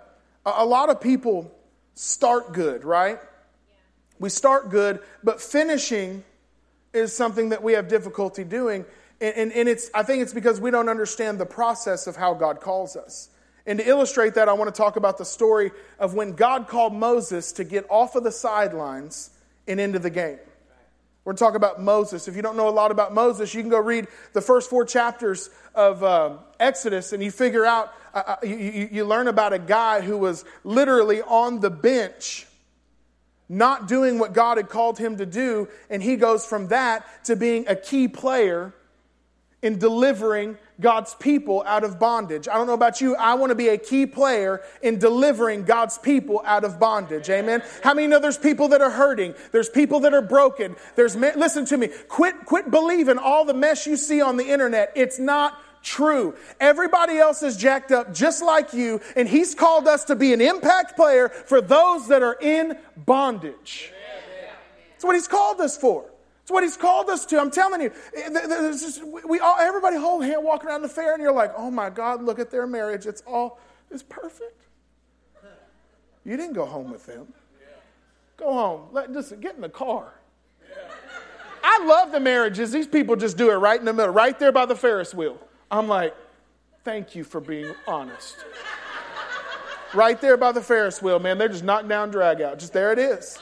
[0.44, 1.52] a lot of people
[1.94, 3.18] start good, right?
[4.18, 6.24] We start good, but finishing
[6.92, 8.84] is something that we have difficulty doing.
[9.20, 12.34] And, and, and, it's, I think it's because we don't understand the process of how
[12.34, 13.28] God calls us.
[13.66, 16.94] And to illustrate that, I want to talk about the story of when God called
[16.94, 19.30] Moses to get off of the sidelines
[19.66, 20.38] and into the game.
[21.24, 22.28] We're to talk about Moses.
[22.28, 24.84] If you don't know a lot about Moses, you can go read the first four
[24.84, 29.58] chapters of uh, Exodus and you figure out, uh, uh you, you learn about a
[29.58, 32.46] guy who was literally on the bench
[33.48, 37.36] not doing what God had called him to do, and he goes from that to
[37.36, 38.74] being a key player
[39.62, 42.46] in delivering God's people out of bondage.
[42.46, 45.98] I don't know about you, I want to be a key player in delivering God's
[45.98, 47.30] people out of bondage.
[47.30, 47.62] Amen.
[47.82, 49.34] How many know there's people that are hurting?
[49.52, 50.76] There's people that are broken.
[50.94, 51.88] There's listen to me.
[52.08, 54.92] Quit quit believing all the mess you see on the internet.
[54.94, 56.34] It's not true.
[56.60, 60.40] Everybody else is jacked up just like you, and He's called us to be an
[60.40, 63.92] impact player for those that are in bondage.
[64.90, 66.04] That's what He's called us for.
[66.40, 67.40] That's what He's called us to.
[67.40, 68.28] I'm telling you, eh,
[68.72, 71.88] just, we all, everybody hold hand walking around the fair, and you're like, oh my
[71.88, 73.06] God, look at their marriage.
[73.06, 74.66] It's all, it's perfect.
[76.24, 77.32] You didn't go home with them.
[78.36, 78.82] Go home.
[78.92, 80.12] Let, just get in the car.
[81.62, 82.72] I love the marriages.
[82.72, 85.38] These people just do it right in the middle, right there by the Ferris wheel.
[85.70, 86.14] I'm like,
[86.84, 88.36] thank you for being honest.
[89.94, 91.38] right there by the Ferris wheel, man.
[91.38, 92.58] They're just knocked down, drag out.
[92.58, 93.38] Just there it is.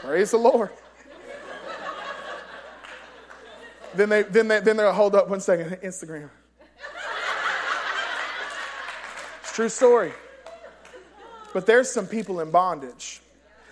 [0.00, 0.70] Praise the Lord.
[3.94, 5.70] then they then they then they'll hold up one second.
[5.82, 6.30] Instagram.
[9.42, 10.12] It's true story.
[11.52, 13.20] But there's some people in bondage.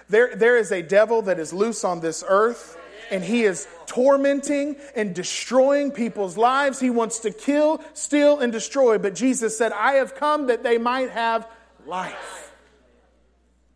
[0.09, 2.79] There, there is a devil that is loose on this earth
[3.11, 6.81] and he is tormenting and destroying people's lives.
[6.81, 8.97] He wants to kill, steal, and destroy.
[8.97, 11.47] But Jesus said, I have come that they might have
[11.87, 12.53] life.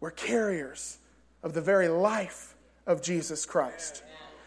[0.00, 0.96] We're carriers
[1.42, 2.54] of the very life
[2.86, 4.02] of Jesus Christ.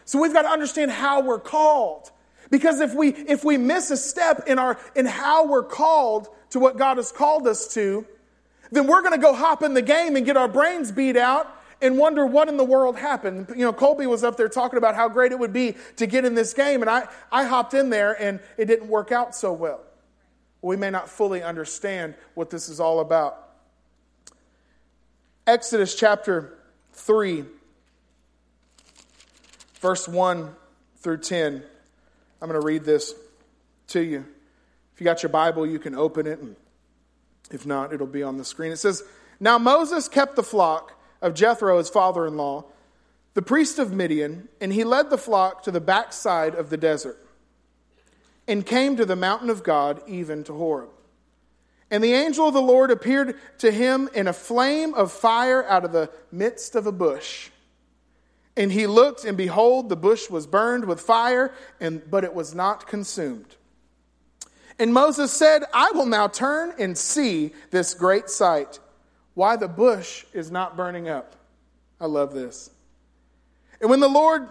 [0.06, 2.10] So we've got to understand how we're called.
[2.50, 6.58] Because if we if we miss a step in our in how we're called to
[6.58, 8.04] what God has called us to,
[8.72, 11.59] then we're going to go hop in the game and get our brains beat out
[11.82, 13.48] and wonder what in the world happened.
[13.50, 16.24] You know, Colby was up there talking about how great it would be to get
[16.24, 19.52] in this game, and I, I hopped in there and it didn't work out so
[19.52, 19.80] well.
[20.62, 23.48] We may not fully understand what this is all about.
[25.46, 26.58] Exodus chapter
[26.92, 27.44] 3,
[29.80, 30.54] verse 1
[30.98, 31.62] through 10.
[32.42, 33.14] I'm going to read this
[33.88, 34.24] to you.
[34.94, 36.56] If you got your Bible, you can open it, and
[37.50, 38.70] if not, it'll be on the screen.
[38.70, 39.02] It says,
[39.40, 42.64] Now Moses kept the flock of Jethro, his father in law,
[43.34, 47.18] the priest of Midian, and he led the flock to the backside of the desert
[48.48, 50.90] and came to the mountain of God, even to Horeb.
[51.90, 55.84] And the angel of the Lord appeared to him in a flame of fire out
[55.84, 57.50] of the midst of a bush.
[58.56, 62.54] And he looked, and behold, the bush was burned with fire, and, but it was
[62.54, 63.56] not consumed.
[64.78, 68.78] And Moses said, I will now turn and see this great sight
[69.34, 71.34] why the bush is not burning up.
[72.00, 72.70] I love this.
[73.80, 74.48] And when the Lord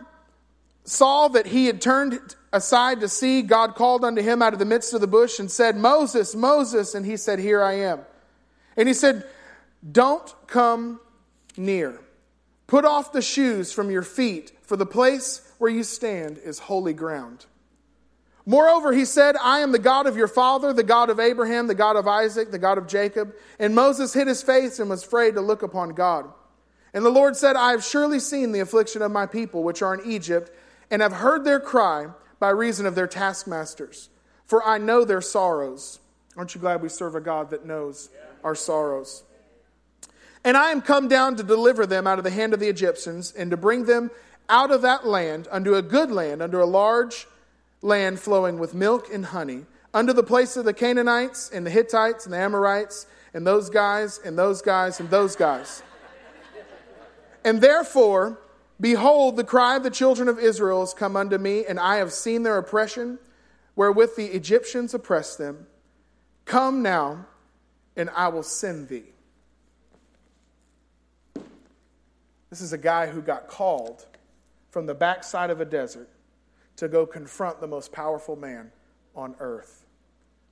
[0.83, 2.19] saw that he had turned
[2.51, 5.49] aside to see, God called unto him out of the midst of the bush and
[5.51, 6.95] said, Moses, Moses.
[6.95, 7.99] And he said, Here I am.
[8.75, 9.25] And he said,
[9.91, 10.99] Don't come
[11.57, 11.99] near.
[12.67, 16.93] Put off the shoes from your feet, for the place where you stand is holy
[16.93, 17.45] ground.
[18.49, 21.75] Moreover, he said, I am the God of your father, the God of Abraham, the
[21.75, 23.35] God of Isaac, the God of Jacob.
[23.59, 26.25] And Moses hid his face and was afraid to look upon God.
[26.91, 29.93] And the Lord said, I have surely seen the affliction of my people which are
[29.93, 30.49] in Egypt,
[30.89, 32.07] and have heard their cry
[32.39, 34.09] by reason of their taskmasters.
[34.47, 35.99] For I know their sorrows.
[36.35, 38.09] Aren't you glad we serve a God that knows
[38.43, 39.25] our sorrows?
[40.43, 43.31] And I am come down to deliver them out of the hand of the Egyptians
[43.31, 44.09] and to bring them
[44.49, 47.27] out of that land unto a good land, unto a large
[47.81, 52.25] land flowing with milk and honey, under the place of the Canaanites and the Hittites
[52.25, 55.81] and the Amorites and those guys and those guys and those guys.
[57.43, 58.39] And therefore,
[58.79, 62.11] behold, the cry of the children of Israel has come unto me, and I have
[62.11, 63.17] seen their oppression,
[63.75, 65.67] wherewith the Egyptians oppress them.
[66.45, 67.25] Come now,
[67.95, 69.05] and I will send thee.
[72.49, 74.05] This is a guy who got called
[74.71, 76.09] from the backside of a desert
[76.79, 78.71] to go confront the most powerful man
[79.13, 79.85] on earth,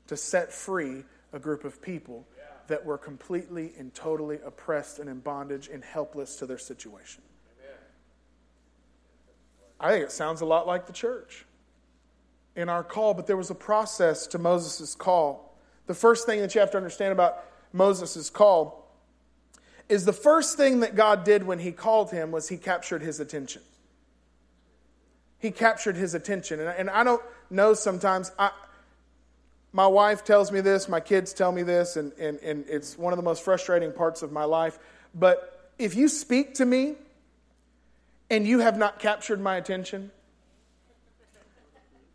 [0.07, 2.27] to set free a group of people
[2.67, 7.23] that were completely and totally oppressed and in bondage and helpless to their situation.
[9.79, 11.45] I think it sounds a lot like the church
[12.57, 15.55] in our call, but there was a process to Moses' call.
[15.85, 18.91] The first thing that you have to understand about Moses' call
[19.87, 23.21] is the first thing that God did when he called him was he captured his
[23.21, 23.61] attention.
[25.39, 26.59] He captured his attention.
[26.59, 28.51] And, and I don't know sometimes, I,
[29.71, 33.13] my wife tells me this, my kids tell me this, and, and, and it's one
[33.13, 34.79] of the most frustrating parts of my life.
[35.13, 36.95] But if you speak to me
[38.29, 40.11] and you have not captured my attention,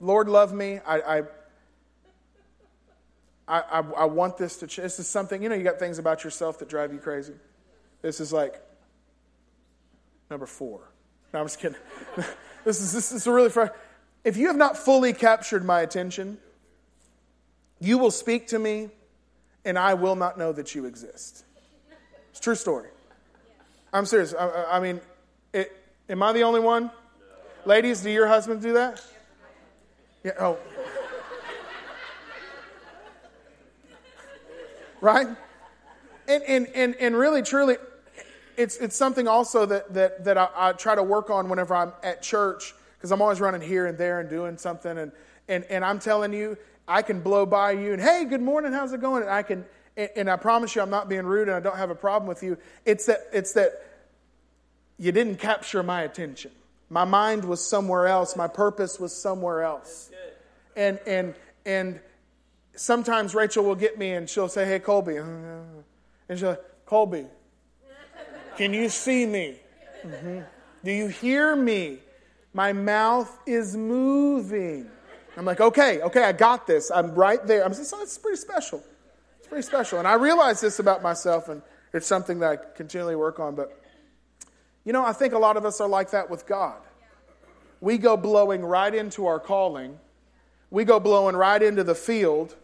[0.00, 0.80] Lord, love me.
[0.84, 1.22] I, I
[3.48, 4.84] I, I, want this to change.
[4.84, 7.34] This is something, you know, you got things about yourself that drive you crazy.
[8.00, 8.62] This is like
[10.30, 10.80] number four.
[11.34, 11.76] No, I'm just kidding.
[12.64, 13.66] this is this is really fr-
[14.24, 16.38] if you have not fully captured my attention,
[17.80, 18.90] you will speak to me,
[19.64, 21.44] and I will not know that you exist.
[22.30, 22.88] It's true story.
[23.92, 24.34] I'm serious.
[24.38, 25.00] I, I mean,
[25.52, 25.72] it,
[26.08, 26.90] am I the only one?
[27.64, 29.02] Ladies, do your husbands do that?
[30.24, 30.32] Yeah.
[30.38, 30.58] Oh.
[35.00, 35.26] right?
[36.28, 37.76] And, and, and, and really, truly,
[38.56, 41.92] it's, it's something also that, that, that I, I try to work on whenever I'm
[42.02, 44.96] at church because I'm always running here and there and doing something.
[44.98, 45.12] And,
[45.48, 48.92] and, and I'm telling you, I can blow by you and, hey, good morning, how's
[48.92, 49.22] it going?
[49.22, 49.64] And I can,
[49.96, 52.28] and, and I promise you, I'm not being rude and I don't have a problem
[52.28, 52.58] with you.
[52.84, 53.72] It's that, it's that
[54.98, 56.52] you didn't capture my attention.
[56.90, 58.36] My mind was somewhere else.
[58.36, 60.10] My purpose was somewhere else.
[60.76, 61.34] And, and,
[61.64, 62.00] and
[62.76, 65.16] sometimes Rachel will get me and she'll say, hey, Colby.
[65.16, 65.84] And
[66.28, 67.26] she'll say, Colby,
[68.62, 69.56] can you see me?
[70.06, 70.38] Mm-hmm.
[70.84, 71.98] Do you hear me?
[72.54, 74.88] My mouth is moving.
[75.36, 76.88] I'm like, okay, okay, I got this.
[76.88, 77.64] I'm right there.
[77.64, 78.80] I'm just, it's pretty special.
[79.40, 79.98] It's pretty special.
[79.98, 81.60] And I realize this about myself, and
[81.92, 83.56] it's something that I continually work on.
[83.56, 83.82] But,
[84.84, 86.78] you know, I think a lot of us are like that with God.
[87.80, 89.98] We go blowing right into our calling,
[90.70, 92.54] we go blowing right into the field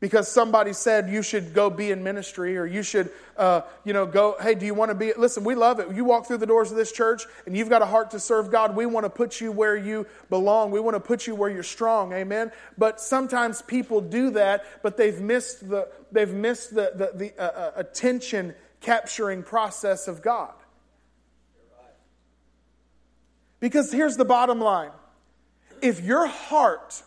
[0.00, 4.06] because somebody said you should go be in ministry or you should uh, you know
[4.06, 5.94] go hey do you want to be listen we love it.
[5.94, 8.50] You walk through the doors of this church and you've got a heart to serve
[8.50, 10.70] god we want to put you where you belong.
[10.70, 12.52] We want to put you where you're strong amen?
[12.76, 17.42] But sometimes people do that but they've missed the they've missed the the, the uh,
[17.42, 20.54] uh attention capturing process of god.
[23.60, 24.92] Because here's the bottom line.
[25.82, 27.02] If your heart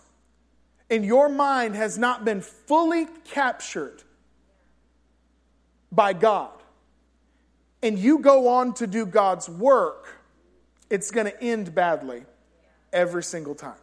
[0.92, 4.04] and your mind has not been fully captured
[5.90, 6.52] by God,
[7.82, 10.20] and you go on to do God's work,
[10.90, 12.26] it's going to end badly
[12.92, 13.80] every single time.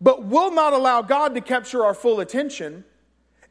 [0.00, 2.84] But we'll not allow God to capture our full attention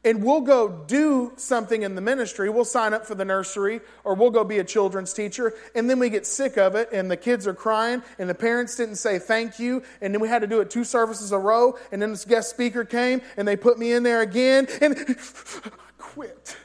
[0.02, 2.48] and we'll go do something in the ministry.
[2.48, 5.52] We'll sign up for the nursery or we'll go be a children's teacher.
[5.74, 8.76] And then we get sick of it and the kids are crying and the parents
[8.76, 9.82] didn't say thank you.
[10.00, 11.78] And then we had to do it two services a row.
[11.92, 14.96] And then this guest speaker came and they put me in there again and
[15.98, 16.56] quit.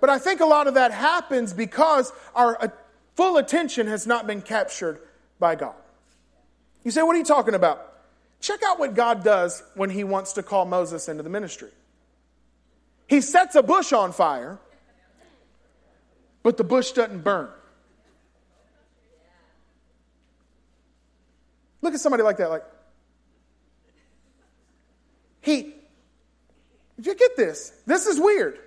[0.00, 2.68] But I think a lot of that happens because our uh,
[3.14, 4.98] full attention has not been captured
[5.38, 5.74] by God.
[6.82, 7.89] You say, what are you talking about?
[8.40, 11.70] Check out what God does when he wants to call Moses into the ministry.
[13.06, 14.58] He sets a bush on fire,
[16.42, 17.48] but the bush doesn't burn.
[21.82, 22.64] Look at somebody like that, like,
[25.42, 25.74] he,
[26.96, 27.72] did you get this?
[27.86, 28.58] This is weird.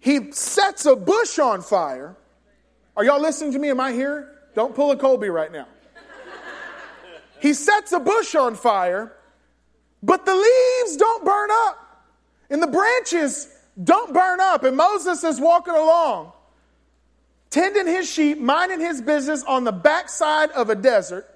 [0.00, 2.16] He sets a bush on fire.
[2.96, 3.70] Are y'all listening to me?
[3.70, 4.32] Am I here?
[4.54, 5.66] Don't pull a Colby right now.
[7.40, 9.12] He sets a bush on fire,
[10.02, 12.04] but the leaves don't burn up,
[12.50, 13.48] and the branches
[13.82, 14.64] don't burn up.
[14.64, 16.32] And Moses is walking along,
[17.50, 21.26] tending his sheep, minding his business on the backside of a desert,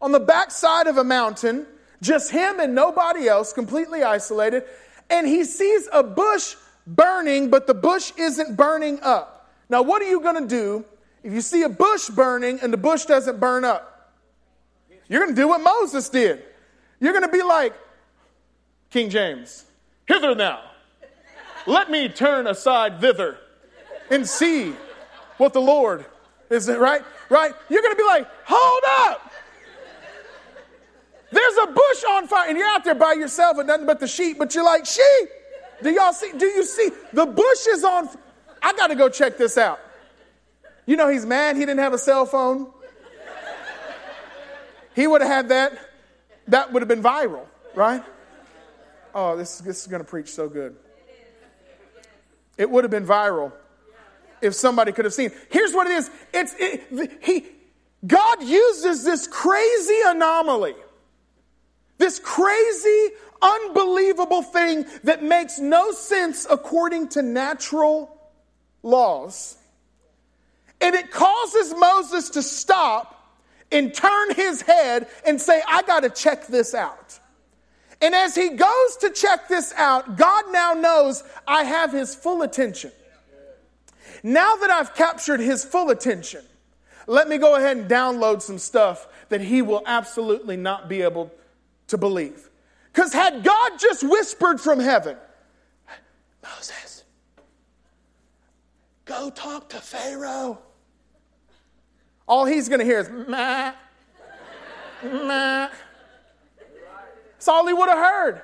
[0.00, 1.66] on the backside of a mountain,
[2.00, 4.64] just him and nobody else, completely isolated.
[5.10, 6.54] And he sees a bush
[6.86, 9.50] burning, but the bush isn't burning up.
[9.68, 10.84] Now, what are you going to do
[11.22, 13.97] if you see a bush burning and the bush doesn't burn up?
[15.08, 16.42] You're going to do what Moses did.
[17.00, 17.74] You're going to be like,
[18.90, 19.64] King James,
[20.06, 20.62] hither now.
[21.66, 23.38] Let me turn aside thither
[24.10, 24.72] and see
[25.36, 26.06] what the Lord
[26.50, 27.02] is, right?
[27.28, 27.52] Right?
[27.68, 29.32] You're going to be like, hold up.
[31.30, 34.08] There's a bush on fire, and you're out there by yourself with nothing but the
[34.08, 35.28] sheep, but you're like, sheep.
[35.82, 36.32] Do y'all see?
[36.36, 36.90] Do you see?
[37.12, 38.08] The bush is on.
[38.62, 39.78] I got to go check this out.
[40.86, 42.72] You know, he's mad he didn't have a cell phone.
[44.98, 45.78] He would have had that.
[46.48, 47.46] That would have been viral,
[47.76, 48.02] right?
[49.14, 50.74] Oh, this, this is going to preach so good.
[52.56, 53.52] It would have been viral
[54.42, 55.30] if somebody could have seen.
[55.50, 56.10] Here's what it is.
[56.34, 57.46] It's it, he
[58.04, 60.74] God uses this crazy anomaly.
[61.98, 68.18] This crazy unbelievable thing that makes no sense according to natural
[68.82, 69.56] laws.
[70.80, 73.14] And it causes Moses to stop
[73.70, 77.18] and turn his head and say, I got to check this out.
[78.00, 82.42] And as he goes to check this out, God now knows I have his full
[82.42, 82.92] attention.
[84.22, 86.44] Now that I've captured his full attention,
[87.06, 91.32] let me go ahead and download some stuff that he will absolutely not be able
[91.88, 92.48] to believe.
[92.92, 95.16] Because had God just whispered from heaven,
[96.42, 97.04] Moses,
[99.04, 100.58] go talk to Pharaoh,
[102.28, 103.72] all he's going to hear is, meh,
[105.02, 105.68] meh.
[107.32, 108.42] That's all he would have heard.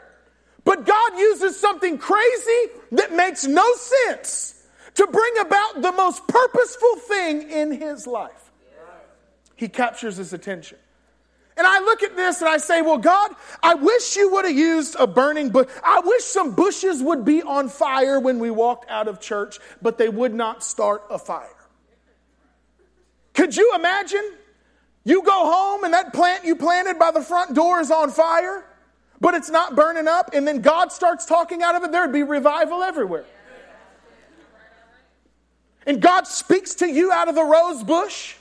[0.64, 4.62] But God uses something crazy that makes no sense
[4.94, 8.50] to bring about the most purposeful thing in his life.
[9.56, 10.78] He captures his attention.
[11.56, 13.30] And I look at this and I say, Well, God,
[13.62, 15.68] I wish you would have used a burning bush.
[15.84, 19.98] I wish some bushes would be on fire when we walked out of church, but
[19.98, 21.54] they would not start a fire.
[23.34, 24.32] Could you imagine?
[25.04, 28.64] You go home and that plant you planted by the front door is on fire,
[29.20, 32.22] but it's not burning up, and then God starts talking out of it, there'd be
[32.22, 33.26] revival everywhere.
[35.86, 38.36] And God speaks to you out of the rose bush.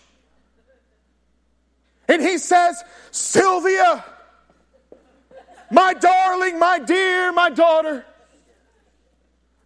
[2.08, 2.82] And he says,
[3.12, 4.04] Sylvia,
[5.70, 8.06] my darling, my dear, my daughter,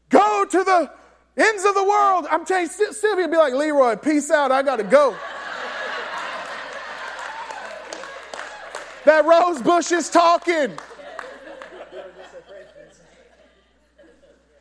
[0.10, 0.92] go to the
[1.38, 2.26] ends of the world.
[2.30, 5.16] I'm telling Sylvia be like, Leroy, peace out, I gotta go.
[9.06, 10.72] that rose bush is talking.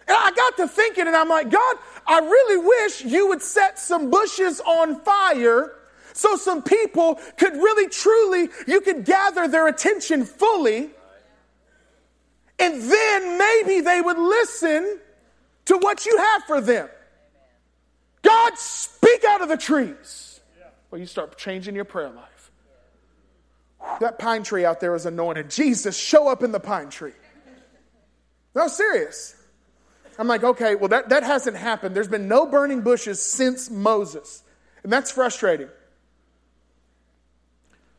[0.08, 3.78] And I got to thinking, and I'm like, God, I really wish you would set
[3.78, 5.72] some bushes on fire
[6.12, 10.90] so some people could really, truly, you could gather their attention fully.
[12.58, 15.00] And then maybe they would listen
[15.66, 16.88] to what you have for them.
[18.22, 20.40] God, speak out of the trees.
[20.90, 22.50] Well, you start changing your prayer life.
[24.00, 25.50] That pine tree out there is anointed.
[25.50, 27.12] Jesus, show up in the pine tree.
[28.54, 29.36] No, serious.
[30.18, 31.94] I'm like, okay, well, that, that hasn't happened.
[31.94, 34.42] There's been no burning bushes since Moses.
[34.82, 35.68] And that's frustrating.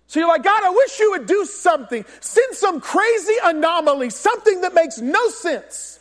[0.08, 2.06] So you're like, God, I wish you would do something.
[2.22, 6.00] Send some crazy anomaly, something that makes no sense.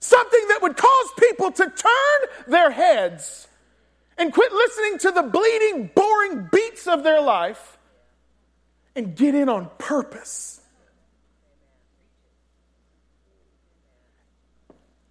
[0.00, 3.46] Something that would cause people to turn their heads
[4.16, 7.78] and quit listening to the bleeding, boring beats of their life
[8.96, 10.60] and get in on purpose.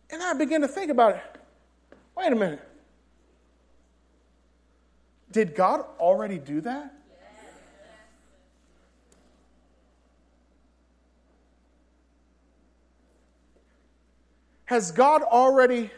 [0.10, 1.38] And I began to think about it.
[2.18, 2.62] Wait a minute.
[5.32, 6.94] Did God already do that?
[14.70, 15.90] Has God already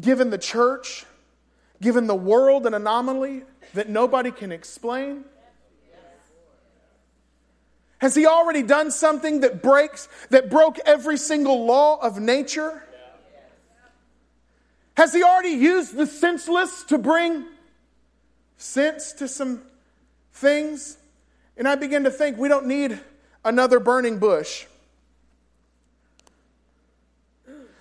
[0.00, 1.06] given the church,
[1.80, 3.44] given the world an anomaly
[3.74, 5.22] that nobody can explain?
[7.98, 12.82] Has he already done something that breaks that broke every single law of nature?
[14.96, 17.44] Has he already used the senseless to bring
[18.56, 19.62] sense to some
[20.32, 20.98] things?
[21.56, 22.98] And I begin to think we don't need
[23.44, 24.66] another burning bush.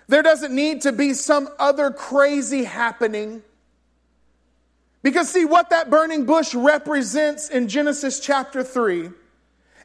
[0.07, 3.43] There doesn't need to be some other crazy happening.
[5.03, 9.09] Because, see, what that burning bush represents in Genesis chapter 3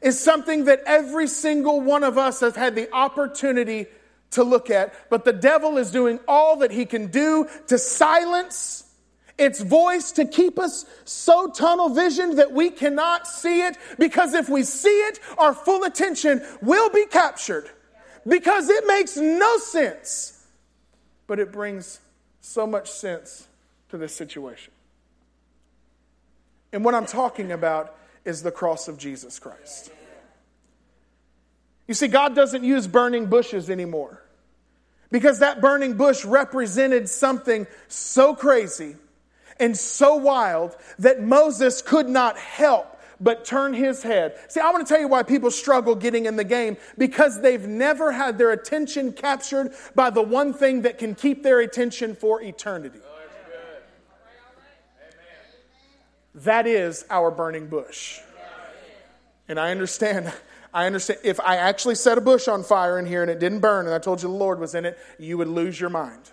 [0.01, 3.87] is something that every single one of us has had the opportunity
[4.31, 4.93] to look at.
[5.09, 8.83] But the devil is doing all that he can do to silence
[9.37, 14.49] its voice to keep us so tunnel visioned that we cannot see it because if
[14.49, 17.69] we see it, our full attention will be captured
[18.27, 20.45] because it makes no sense,
[21.27, 21.99] but it brings
[22.41, 23.47] so much sense
[23.89, 24.73] to this situation.
[26.73, 29.91] And what I'm talking about is the cross of Jesus Christ.
[31.87, 34.21] You see, God doesn't use burning bushes anymore
[35.09, 38.97] because that burning bush represented something so crazy
[39.59, 44.37] and so wild that Moses could not help but turn his head.
[44.47, 47.65] See, I want to tell you why people struggle getting in the game because they've
[47.67, 52.41] never had their attention captured by the one thing that can keep their attention for
[52.41, 52.99] eternity.
[56.35, 58.19] That is our burning bush.
[59.47, 60.31] And I understand
[60.73, 63.59] I understand if I actually set a bush on fire in here and it didn't
[63.59, 66.29] burn and I told you the Lord was in it, you would lose your mind.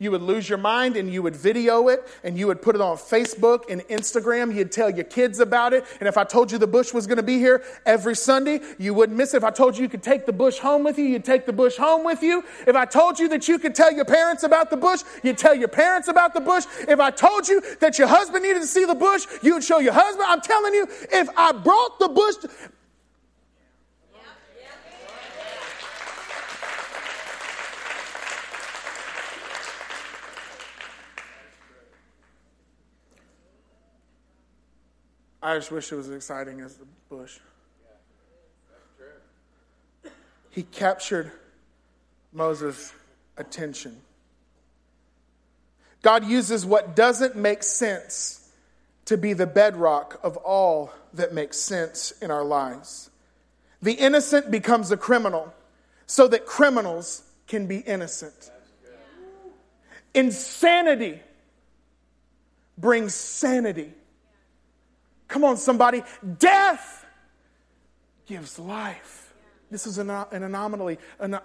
[0.00, 2.80] You would lose your mind and you would video it and you would put it
[2.80, 4.54] on Facebook and Instagram.
[4.54, 5.84] You'd tell your kids about it.
[5.98, 8.94] And if I told you the bush was going to be here every Sunday, you
[8.94, 9.38] wouldn't miss it.
[9.38, 11.52] If I told you you could take the bush home with you, you'd take the
[11.52, 12.44] bush home with you.
[12.66, 15.54] If I told you that you could tell your parents about the bush, you'd tell
[15.54, 16.64] your parents about the bush.
[16.86, 19.80] If I told you that your husband needed to see the bush, you would show
[19.80, 20.26] your husband.
[20.28, 22.36] I'm telling you, if I brought the bush,
[35.42, 37.38] I just wish it was as exciting as the bush.
[40.50, 41.30] He captured
[42.32, 42.92] Moses'
[43.36, 44.00] attention.
[46.02, 48.50] God uses what doesn't make sense
[49.04, 53.10] to be the bedrock of all that makes sense in our lives.
[53.80, 55.54] The innocent becomes a criminal
[56.06, 58.50] so that criminals can be innocent.
[60.14, 61.20] Insanity
[62.76, 63.92] brings sanity.
[65.28, 66.02] Come on, somebody.
[66.38, 67.06] Death
[68.26, 69.34] gives life.
[69.70, 70.98] This is an, an anomaly.
[71.18, 71.38] An,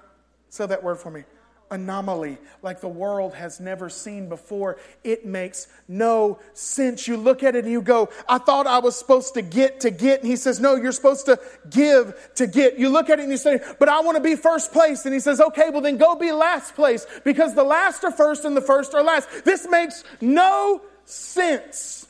[0.49, 1.23] say that word for me.
[1.71, 4.77] Anomaly, like the world has never seen before.
[5.03, 7.07] It makes no sense.
[7.07, 9.89] You look at it and you go, I thought I was supposed to get to
[9.89, 10.21] get.
[10.21, 11.39] And he says, No, you're supposed to
[11.71, 12.77] give to get.
[12.77, 15.05] You look at it and you say, But I want to be first place.
[15.05, 18.45] And he says, Okay, well then go be last place because the last are first
[18.45, 19.27] and the first are last.
[19.43, 22.05] This makes no sense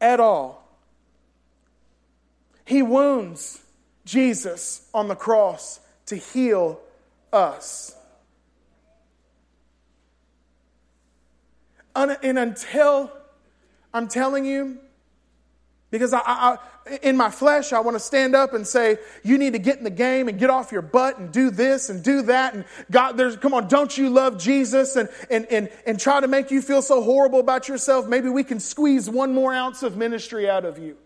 [0.00, 0.61] at all.
[2.64, 3.60] He wounds
[4.04, 6.80] Jesus on the cross to heal
[7.32, 7.94] us.
[11.94, 13.12] And until,
[13.92, 14.78] I'm telling you,
[15.90, 16.56] because I, I,
[17.02, 19.84] in my flesh, I want to stand up and say, you need to get in
[19.84, 22.54] the game and get off your butt and do this and do that.
[22.54, 24.96] And God, there's, come on, don't you love Jesus?
[24.96, 28.08] And, and, and, and try to make you feel so horrible about yourself.
[28.08, 30.96] Maybe we can squeeze one more ounce of ministry out of you.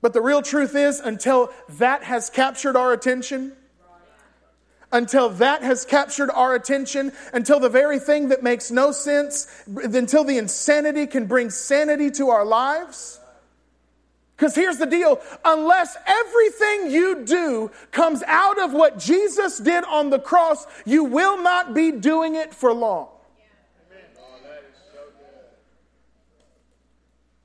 [0.00, 3.52] But the real truth is, until that has captured our attention,
[4.92, 10.24] until that has captured our attention, until the very thing that makes no sense, until
[10.24, 13.20] the insanity can bring sanity to our lives.
[14.36, 20.10] Because here's the deal unless everything you do comes out of what Jesus did on
[20.10, 23.08] the cross, you will not be doing it for long.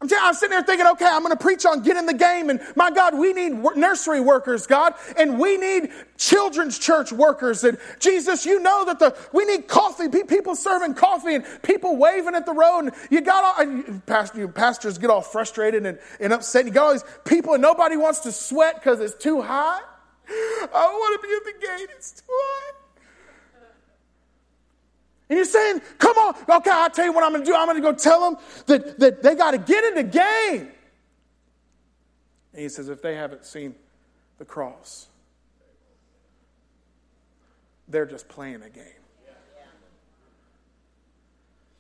[0.04, 2.14] I'm, t- I'm sitting there thinking, okay, I'm going to preach on get in the
[2.14, 2.50] game.
[2.50, 7.64] And my God, we need nursery workers, God, and we need children's church workers.
[7.64, 12.36] And Jesus, you know that the we need coffee, people serving coffee and people waving
[12.36, 12.80] at the road.
[12.80, 14.02] And you got all, and
[14.36, 16.66] you pastors get all frustrated and, and upset.
[16.66, 19.84] You got all these people and nobody wants to sweat because it's too hot.
[20.28, 22.83] I want to be at the gate, it's too hot.
[25.34, 27.56] And you're saying, come on, okay, I'll tell you what I'm going to do.
[27.56, 30.72] I'm going to go tell them that, that they got to get in the game.
[32.52, 33.74] And he says, if they haven't seen
[34.38, 35.08] the cross,
[37.88, 38.86] they're just playing a game.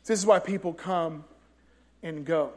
[0.04, 1.24] This is why people come
[2.01, 2.54] and go.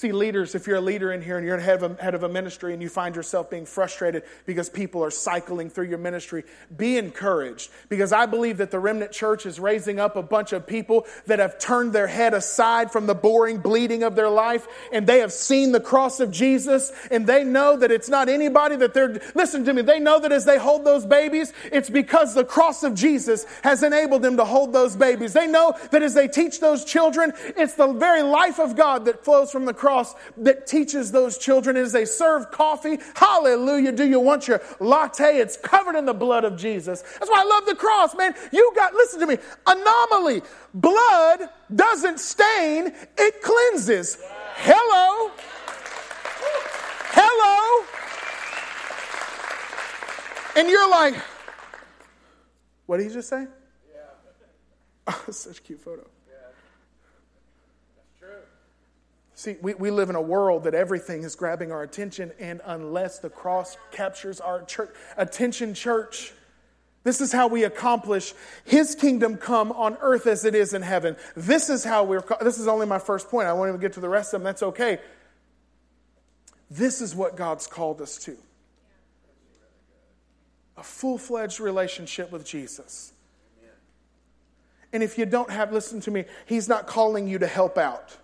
[0.00, 2.22] See, leaders, if you're a leader in here and you're head of, a, head of
[2.22, 6.44] a ministry and you find yourself being frustrated because people are cycling through your ministry,
[6.74, 7.70] be encouraged.
[7.90, 11.38] Because I believe that the remnant church is raising up a bunch of people that
[11.38, 15.34] have turned their head aside from the boring bleeding of their life and they have
[15.34, 19.66] seen the cross of Jesus and they know that it's not anybody that they're, listen
[19.66, 22.94] to me, they know that as they hold those babies, it's because the cross of
[22.94, 25.34] Jesus has enabled them to hold those babies.
[25.34, 29.22] They know that as they teach those children, it's the very life of God that
[29.22, 32.98] flows from the cross cross that teaches those children as they serve coffee.
[33.16, 33.90] Hallelujah.
[33.90, 35.38] Do you want your latte?
[35.38, 37.02] It's covered in the blood of Jesus.
[37.02, 38.34] That's why I love the cross, man.
[38.52, 40.42] You got, listen to me, anomaly.
[40.74, 44.18] Blood doesn't stain, it cleanses.
[44.54, 45.32] Hello.
[47.12, 47.86] Hello.
[50.56, 51.14] And you're like,
[52.86, 53.46] what did he just say?
[53.92, 54.00] Yeah.
[55.08, 56.06] Oh, such a cute photo.
[59.40, 63.20] See, we, we live in a world that everything is grabbing our attention, and unless
[63.20, 66.34] the cross captures our church, attention, church,
[67.04, 68.34] this is how we accomplish
[68.66, 71.16] His kingdom come on earth as it is in heaven.
[71.34, 73.48] This is how we're, this is only my first point.
[73.48, 74.44] I won't even get to the rest of them.
[74.44, 74.98] That's okay.
[76.70, 78.36] This is what God's called us to
[80.76, 83.14] a full fledged relationship with Jesus.
[84.92, 88.18] And if you don't have, listen to me, He's not calling you to help out.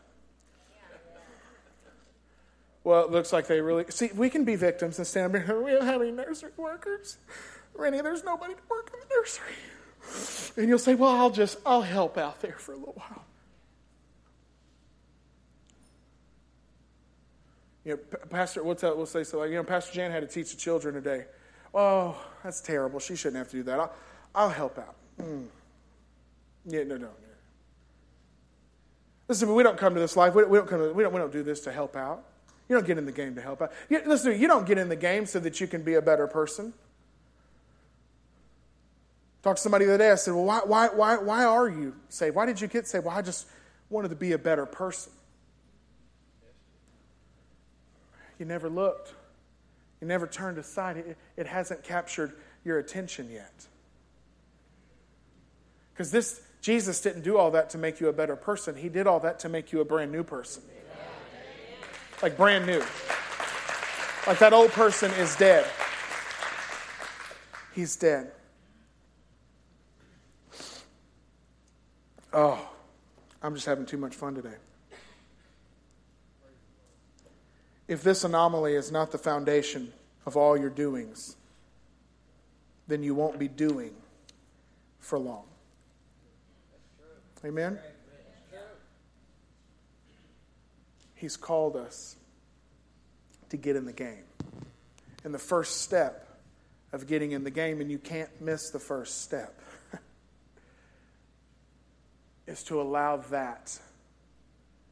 [2.86, 4.10] Well, it looks like they really see.
[4.14, 5.60] We can be victims and stand up here.
[5.60, 7.18] We don't have any nursery workers.
[7.74, 10.54] Rennie, there's nobody to work in the nursery.
[10.56, 13.24] And you'll say, "Well, I'll just I'll help out there for a little while."
[17.84, 19.40] You know, Pastor, we'll, tell, we'll say so.
[19.40, 21.24] Like, you know, Pastor Jan had to teach the children today.
[21.74, 23.00] Oh, that's terrible.
[23.00, 23.80] She shouldn't have to do that.
[23.80, 23.92] I'll,
[24.32, 24.94] I'll help out.
[25.20, 25.48] Mm.
[26.66, 27.08] Yeah, no, no.
[29.26, 30.36] Listen, we don't come to this life.
[30.36, 30.78] We, we don't come.
[30.78, 31.12] To, we don't.
[31.12, 32.24] We don't do this to help out.
[32.68, 33.72] You don't get in the game to help out.
[33.88, 36.26] You, listen, you don't get in the game so that you can be a better
[36.26, 36.72] person.
[39.42, 40.10] Talked to somebody the other day.
[40.10, 42.34] I said, Well, why, why, why, why are you saved?
[42.34, 43.04] Why did you get saved?
[43.04, 43.46] Well, I just
[43.88, 45.12] wanted to be a better person.
[48.40, 49.14] You never looked,
[50.00, 50.96] you never turned aside.
[50.96, 52.32] It, it hasn't captured
[52.64, 53.66] your attention yet.
[55.94, 59.06] Because this, Jesus didn't do all that to make you a better person, He did
[59.06, 60.64] all that to make you a brand new person
[62.22, 62.82] like brand new.
[64.26, 65.66] Like that old person is dead.
[67.74, 68.32] He's dead.
[72.32, 72.68] Oh,
[73.42, 74.56] I'm just having too much fun today.
[77.88, 79.92] If this anomaly is not the foundation
[80.26, 81.36] of all your doings,
[82.88, 83.94] then you won't be doing
[84.98, 85.44] for long.
[87.44, 87.78] Amen?
[91.16, 92.16] He's called us
[93.48, 94.24] to get in the game.
[95.24, 96.38] And the first step
[96.92, 99.58] of getting in the game, and you can't miss the first step,
[102.46, 103.76] is to allow that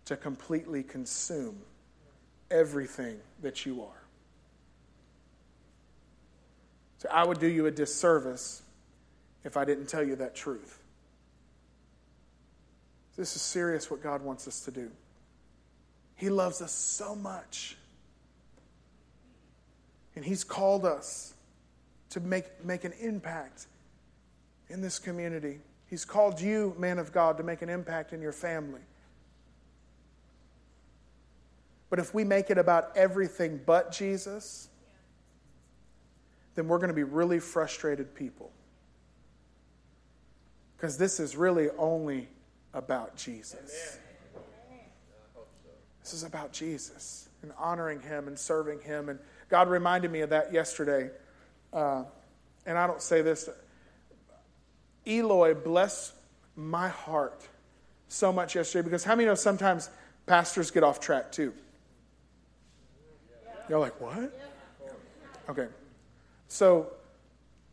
[0.07, 1.59] to completely consume
[2.51, 4.03] everything that you are.
[6.99, 8.62] So I would do you a disservice
[9.45, 10.79] if I didn't tell you that truth.
[13.16, 14.91] This is serious what God wants us to do.
[16.17, 17.77] He loves us so much.
[20.17, 21.35] And He's called us
[22.11, 23.67] to make, make an impact
[24.69, 25.59] in this community.
[25.89, 28.81] He's called you, man of God, to make an impact in your family.
[31.91, 34.69] But if we make it about everything but Jesus,
[36.55, 38.51] then we're going to be really frustrated people.
[40.77, 42.29] Because this is really only
[42.73, 43.95] about Jesus.
[43.95, 44.04] Amen.
[46.05, 49.09] This is about Jesus and honoring Him and serving Him.
[49.09, 51.11] And God reminded me of that yesterday.
[51.73, 52.05] Uh,
[52.67, 53.49] and I don't say this.
[55.07, 56.13] Eloy, bless
[56.57, 57.49] my heart
[58.09, 59.89] so much yesterday because how many know sometimes
[60.27, 61.55] pastors get off track too?
[63.71, 64.31] You're like, what?
[65.49, 65.69] Okay.
[66.49, 66.89] So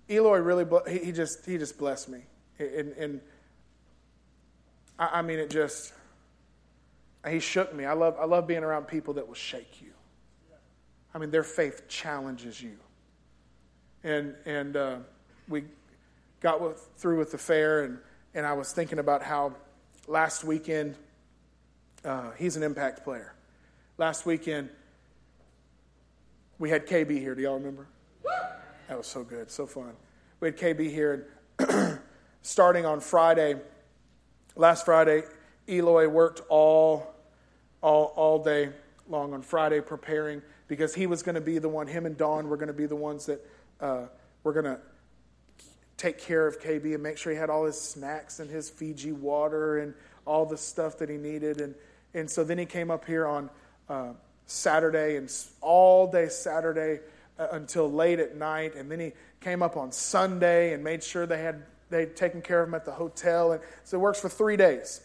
[0.10, 2.22] Eloy really, he just, he just blessed me.
[2.60, 3.22] And, and
[4.98, 5.94] I mean, it just,
[7.28, 7.86] he shook me.
[7.86, 9.92] I love, I love being around people that will shake you.
[11.14, 12.78] I mean, their faith challenges you.
[14.04, 14.98] And, and uh,
[15.48, 15.66] we
[16.40, 18.00] got with, through with the fair, and,
[18.34, 19.56] and I was thinking about how
[20.08, 20.96] last weekend,
[22.04, 23.36] uh, he's an impact player.
[23.98, 24.70] Last weekend,
[26.58, 27.36] we had KB here.
[27.36, 27.88] Do y'all remember?
[28.88, 29.94] That was so good, so fun.
[30.40, 31.28] We had KB here,
[31.60, 32.00] and
[32.42, 33.56] starting on Friday,
[34.56, 35.24] last Friday,
[35.72, 37.16] Eloy worked all,
[37.82, 38.70] all, all day
[39.08, 42.48] long on Friday preparing because he was going to be the one, him and Dawn
[42.50, 43.46] were going to be the ones that
[43.80, 44.06] uh,
[44.44, 44.80] were going to
[45.98, 49.12] take care of KB and make sure he had all his snacks and his Fiji
[49.12, 49.94] water and
[50.26, 51.62] all the stuff that he needed.
[51.62, 51.76] And,
[52.14, 53.50] and so then he came up here on
[53.88, 54.14] uh,
[54.48, 57.00] Saturday and all day Saturday
[57.38, 58.76] uh, until late at night.
[58.76, 59.12] And then he
[59.42, 62.86] came up on Sunday and made sure they had they'd taken care of him at
[62.86, 63.52] the hotel.
[63.52, 65.02] And so it works for three days.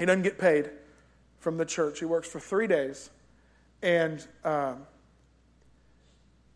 [0.00, 0.70] He doesn't get paid
[1.40, 1.98] from the church.
[1.98, 3.10] He works for three days.
[3.82, 4.86] And, um,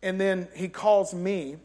[0.01, 1.57] and then he calls me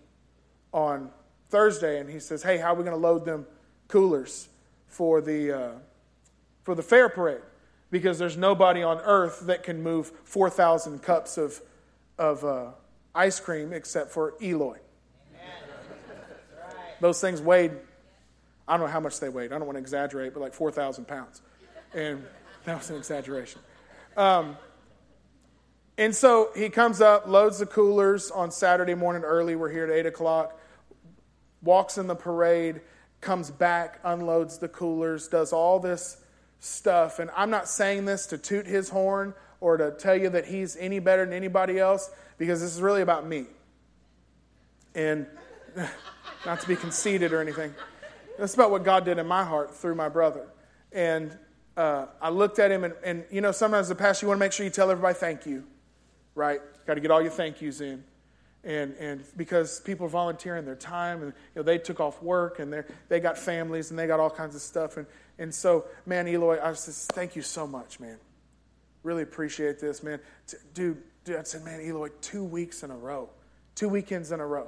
[0.75, 1.11] on
[1.49, 3.47] Thursday and he says, Hey, how are we going to load them
[3.89, 4.51] coolers
[4.89, 5.73] for the, uh,
[6.65, 7.41] for the fair parade?
[7.91, 11.63] Because there's nobody on earth that can move 4,000 cups of,
[12.19, 12.67] of uh,
[13.15, 14.77] ice cream except for Eloy.
[17.01, 17.73] Those things weighed,
[18.69, 19.51] I don't know how much they weighed.
[19.51, 21.41] I don't want to exaggerate, but like 4,000 pounds.
[21.95, 22.25] And
[22.65, 23.61] that was an exaggeration.
[24.17, 24.57] Um,
[25.99, 29.57] and so he comes up, loads the coolers on Saturday morning early.
[29.57, 30.59] We're here at 8 o'clock.
[31.63, 32.81] Walks in the parade,
[33.21, 36.19] comes back, unloads the coolers, does all this
[36.59, 37.19] stuff.
[37.19, 40.77] And I'm not saying this to toot his horn or to tell you that he's
[40.77, 43.47] any better than anybody else because this is really about me.
[44.95, 45.27] And
[46.47, 47.75] not to be conceited or anything.
[48.39, 50.47] That's about what God did in my heart through my brother.
[50.93, 51.37] And
[51.77, 54.45] uh, I looked at him, and, and you know, sometimes a pastor, you want to
[54.45, 55.65] make sure you tell everybody thank you,
[56.35, 56.61] right?
[56.87, 58.05] Got to get all your thank yous in.
[58.63, 62.59] And, and because people are volunteering their time, and you know, they took off work,
[62.59, 64.97] and they got families, and they got all kinds of stuff.
[64.97, 65.07] And,
[65.39, 68.19] and so, man, Eloy, I just thank you so much, man.
[69.03, 70.21] Really appreciate this, man.
[70.75, 73.31] Dude, dude, I said, man, Eloy, two weeks in a row,
[73.75, 74.67] two weekends in a row.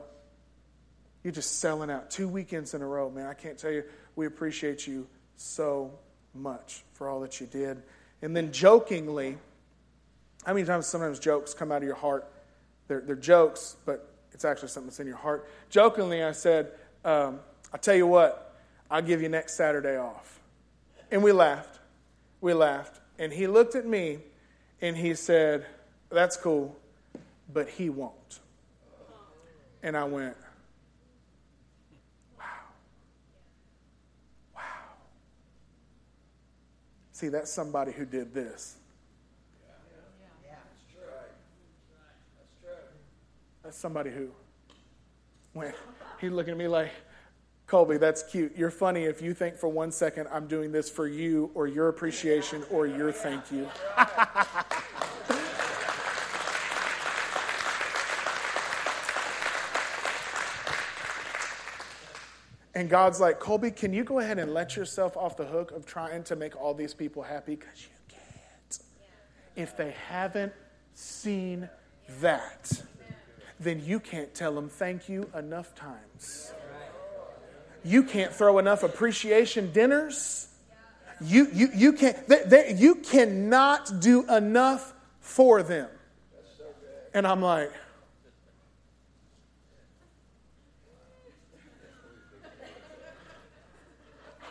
[1.22, 3.26] You're just selling out two weekends in a row, man.
[3.26, 3.84] I can't tell you,
[4.16, 5.92] we appreciate you so
[6.34, 7.82] much for all that you did.
[8.20, 9.38] And then jokingly,
[10.44, 12.28] how many times sometimes jokes come out of your heart?
[12.88, 15.48] They're, they're jokes, but it's actually something that's in your heart.
[15.70, 16.72] Jokingly, I said,
[17.04, 17.40] um,
[17.72, 18.54] I'll tell you what,
[18.90, 20.40] I'll give you next Saturday off.
[21.10, 21.80] And we laughed.
[22.40, 23.00] We laughed.
[23.18, 24.18] And he looked at me
[24.80, 25.66] and he said,
[26.10, 26.76] That's cool,
[27.52, 28.40] but he won't.
[29.82, 30.36] And I went,
[37.22, 38.78] See, that's somebody who did this.
[43.62, 44.30] That's somebody who
[45.54, 45.76] went,
[46.20, 46.90] he's looking at me like,
[47.68, 48.56] Colby, that's cute.
[48.56, 51.86] You're funny if you think for one second I'm doing this for you or your
[51.86, 53.68] appreciation or your thank you.
[62.74, 65.84] And God's like, Colby, can you go ahead and let yourself off the hook of
[65.84, 67.56] trying to make all these people happy?
[67.56, 68.78] Because you can't.
[69.56, 70.52] If they haven't
[70.94, 71.68] seen
[72.20, 72.82] that,
[73.60, 76.52] then you can't tell them thank you enough times.
[77.84, 80.48] You can't throw enough appreciation dinners.
[81.20, 85.88] You, you, you, can't, they, they, you cannot do enough for them.
[87.12, 87.70] And I'm like,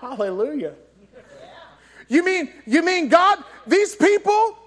[0.02, 0.74] Hallelujah.
[2.08, 3.38] You mean, you mean God,
[3.68, 4.58] these people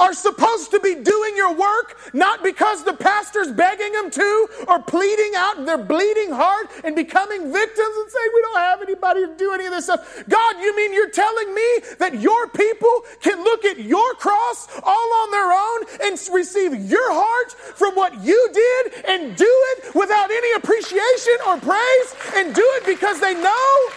[0.00, 4.82] are supposed to be doing your work not because the pastor's begging them to or
[4.82, 9.36] pleading out they're bleeding hard and becoming victims and saying, We don't have anybody to
[9.36, 10.24] do any of this stuff.
[10.28, 11.68] God, you mean you're telling me
[11.98, 17.12] that your people can look at your cross all on their own and receive your
[17.12, 22.64] heart from what you did and do it without any appreciation or praise and do
[22.76, 23.88] it because they know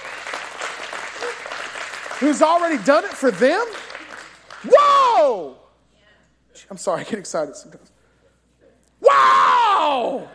[2.23, 3.65] who's already done it for them?
[4.65, 5.57] Whoa!
[6.71, 7.91] I'm sorry, I get excited sometimes.
[9.01, 10.29] Wow!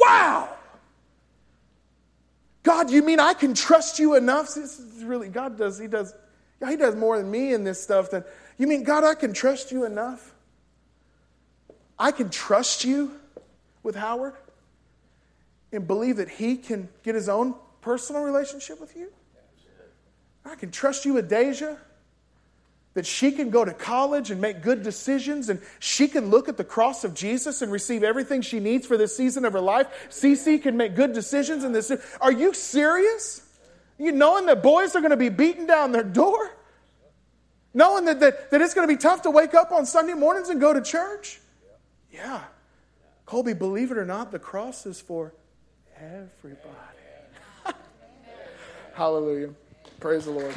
[0.00, 0.48] Wow!
[2.62, 4.54] God, you mean I can trust you enough?
[4.54, 5.78] This is really God does.
[5.78, 6.14] He does.
[6.66, 8.10] He does more than me in this stuff.
[8.10, 8.24] Than
[8.58, 10.34] you mean, God, I can trust you enough.
[11.98, 13.12] I can trust you
[13.82, 14.34] with Howard
[15.72, 19.12] and believe that He can get His own personal relationship with you?
[20.44, 21.76] I can trust you with Deja.
[22.94, 26.56] That she can go to college and make good decisions, and she can look at
[26.56, 29.86] the cross of Jesus and receive everything she needs for this season of her life.
[30.08, 31.92] Cece can make good decisions in this.
[32.20, 33.46] Are you serious?
[33.98, 36.50] You knowing that boys are going to be beaten down their door?
[37.74, 40.48] Knowing that, that, that it's going to be tough to wake up on Sunday mornings
[40.48, 41.40] and go to church?
[42.12, 42.42] Yeah.
[43.26, 45.34] Colby, believe it or not, the cross is for
[46.00, 46.68] everybody.
[48.94, 49.50] Hallelujah.
[50.00, 50.54] Praise the Lord.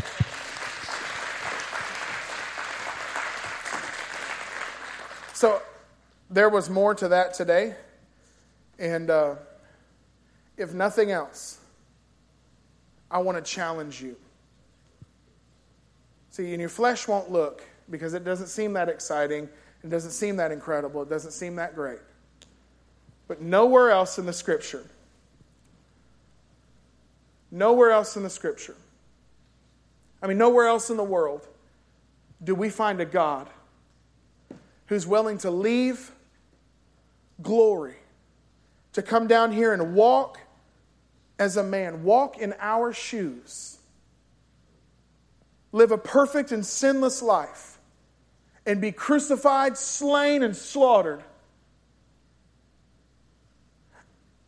[5.34, 5.62] So
[6.30, 7.76] there was more to that today.
[8.78, 9.36] And uh,
[10.58, 11.60] if nothing else,
[13.10, 14.16] I want to challenge you.
[16.30, 19.50] See, and your flesh won't look because it doesn't seem that exciting.
[19.84, 21.02] It doesn't seem that incredible.
[21.02, 22.00] It doesn't seem that great.
[23.28, 24.86] But nowhere else in the scripture
[27.52, 28.76] Nowhere else in the scripture,
[30.24, 31.48] I mean, nowhere else in the world
[32.44, 33.50] do we find a God
[34.88, 36.12] who's willing to leave
[37.42, 37.96] glory
[38.94, 40.40] to come down here and walk
[41.40, 43.80] as a man, walk in our shoes,
[45.72, 47.80] live a perfect and sinless life,
[48.66, 51.24] and be crucified, slain, and slaughtered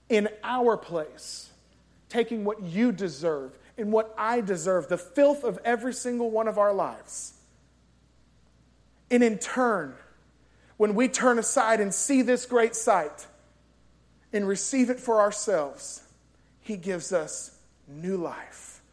[0.10, 1.49] in our place,
[2.14, 6.59] taking what you deserve and what I deserve, the filth of every single one of
[6.59, 7.34] our lives.
[9.09, 9.95] And in turn,
[10.78, 13.26] when we turn aside and see this great sight
[14.32, 16.03] and receive it for ourselves,
[16.61, 17.57] He gives us
[17.88, 18.84] new life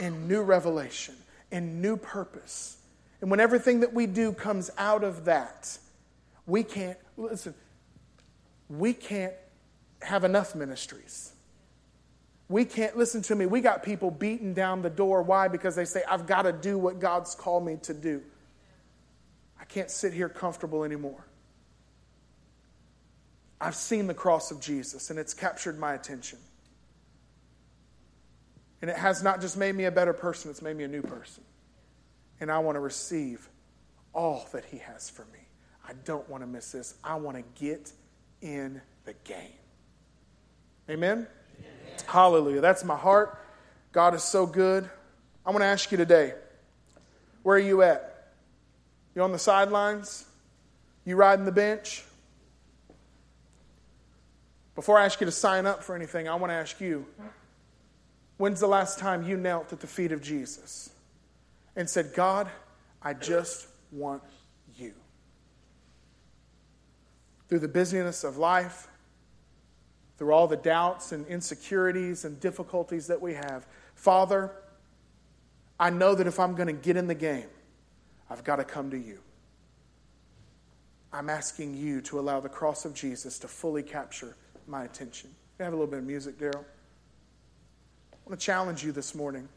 [0.00, 1.16] and new revelation
[1.52, 2.78] and new purpose.
[3.20, 5.76] And when everything that we do comes out of that,
[6.46, 7.54] we can't, listen,
[8.70, 9.34] we can't
[10.00, 11.33] have enough ministries.
[12.54, 15.24] We can't, listen to me, we got people beating down the door.
[15.24, 15.48] Why?
[15.48, 18.22] Because they say, I've got to do what God's called me to do.
[19.60, 21.26] I can't sit here comfortable anymore.
[23.60, 26.38] I've seen the cross of Jesus and it's captured my attention.
[28.82, 31.02] And it has not just made me a better person, it's made me a new
[31.02, 31.42] person.
[32.38, 33.48] And I want to receive
[34.12, 35.40] all that He has for me.
[35.88, 36.94] I don't want to miss this.
[37.02, 37.90] I want to get
[38.42, 39.58] in the game.
[40.88, 41.26] Amen?
[42.06, 42.60] Hallelujah.
[42.60, 43.38] That's my heart.
[43.92, 44.88] God is so good.
[45.46, 46.34] I want to ask you today
[47.42, 48.32] where are you at?
[49.14, 50.24] You on the sidelines?
[51.04, 52.04] You riding the bench?
[54.74, 57.06] Before I ask you to sign up for anything, I want to ask you
[58.38, 60.90] when's the last time you knelt at the feet of Jesus
[61.76, 62.48] and said, God,
[63.02, 64.22] I just want
[64.76, 64.94] you?
[67.48, 68.88] Through the busyness of life,
[70.16, 74.52] through all the doubts and insecurities and difficulties that we have, Father,
[75.78, 77.48] I know that if I'm going to get in the game,
[78.30, 79.18] I've got to come to you.
[81.12, 84.36] I'm asking you to allow the cross of Jesus to fully capture
[84.66, 85.30] my attention.
[85.60, 86.64] I have a little bit of music, Daryl?
[86.64, 89.48] I want to challenge you this morning.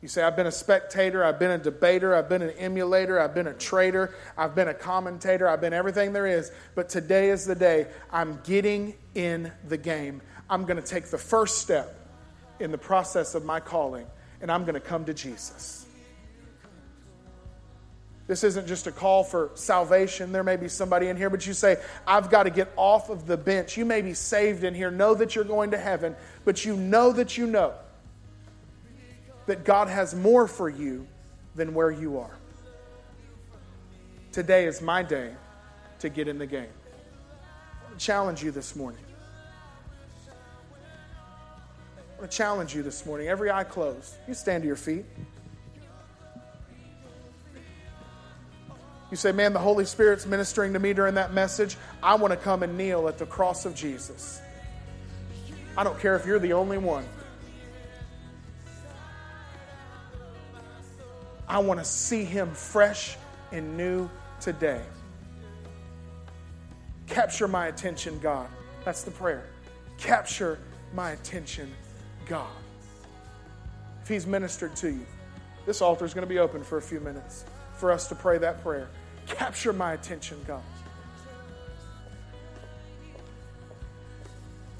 [0.00, 3.34] You say, I've been a spectator, I've been a debater, I've been an emulator, I've
[3.34, 7.44] been a trader, I've been a commentator, I've been everything there is, but today is
[7.44, 10.22] the day I'm getting in the game.
[10.48, 11.96] I'm going to take the first step
[12.60, 14.06] in the process of my calling,
[14.40, 15.84] and I'm going to come to Jesus.
[18.28, 20.30] This isn't just a call for salvation.
[20.30, 23.26] There may be somebody in here, but you say, I've got to get off of
[23.26, 23.76] the bench.
[23.76, 27.10] You may be saved in here, know that you're going to heaven, but you know
[27.12, 27.74] that you know
[29.48, 31.06] that God has more for you
[31.56, 32.36] than where you are.
[34.30, 35.32] Today is my day
[36.00, 36.68] to get in the game.
[36.68, 39.00] I want to challenge you this morning.
[41.96, 43.28] I want to challenge you this morning.
[43.28, 44.16] Every eye closed.
[44.28, 45.06] You stand to your feet.
[49.10, 51.78] You say, Man, the Holy Spirit's ministering to me during that message.
[52.02, 54.42] I want to come and kneel at the cross of Jesus.
[55.74, 57.06] I don't care if you're the only one.
[61.48, 63.16] I want to see him fresh
[63.52, 64.82] and new today.
[67.06, 68.48] Capture my attention, God.
[68.84, 69.46] That's the prayer.
[69.96, 70.58] Capture
[70.94, 71.72] my attention,
[72.26, 72.50] God.
[74.02, 75.06] If he's ministered to you,
[75.64, 77.44] this altar is going to be open for a few minutes
[77.76, 78.88] for us to pray that prayer.
[79.26, 80.62] Capture my attention, God.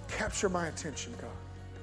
[0.08, 1.30] Capture my attention, God.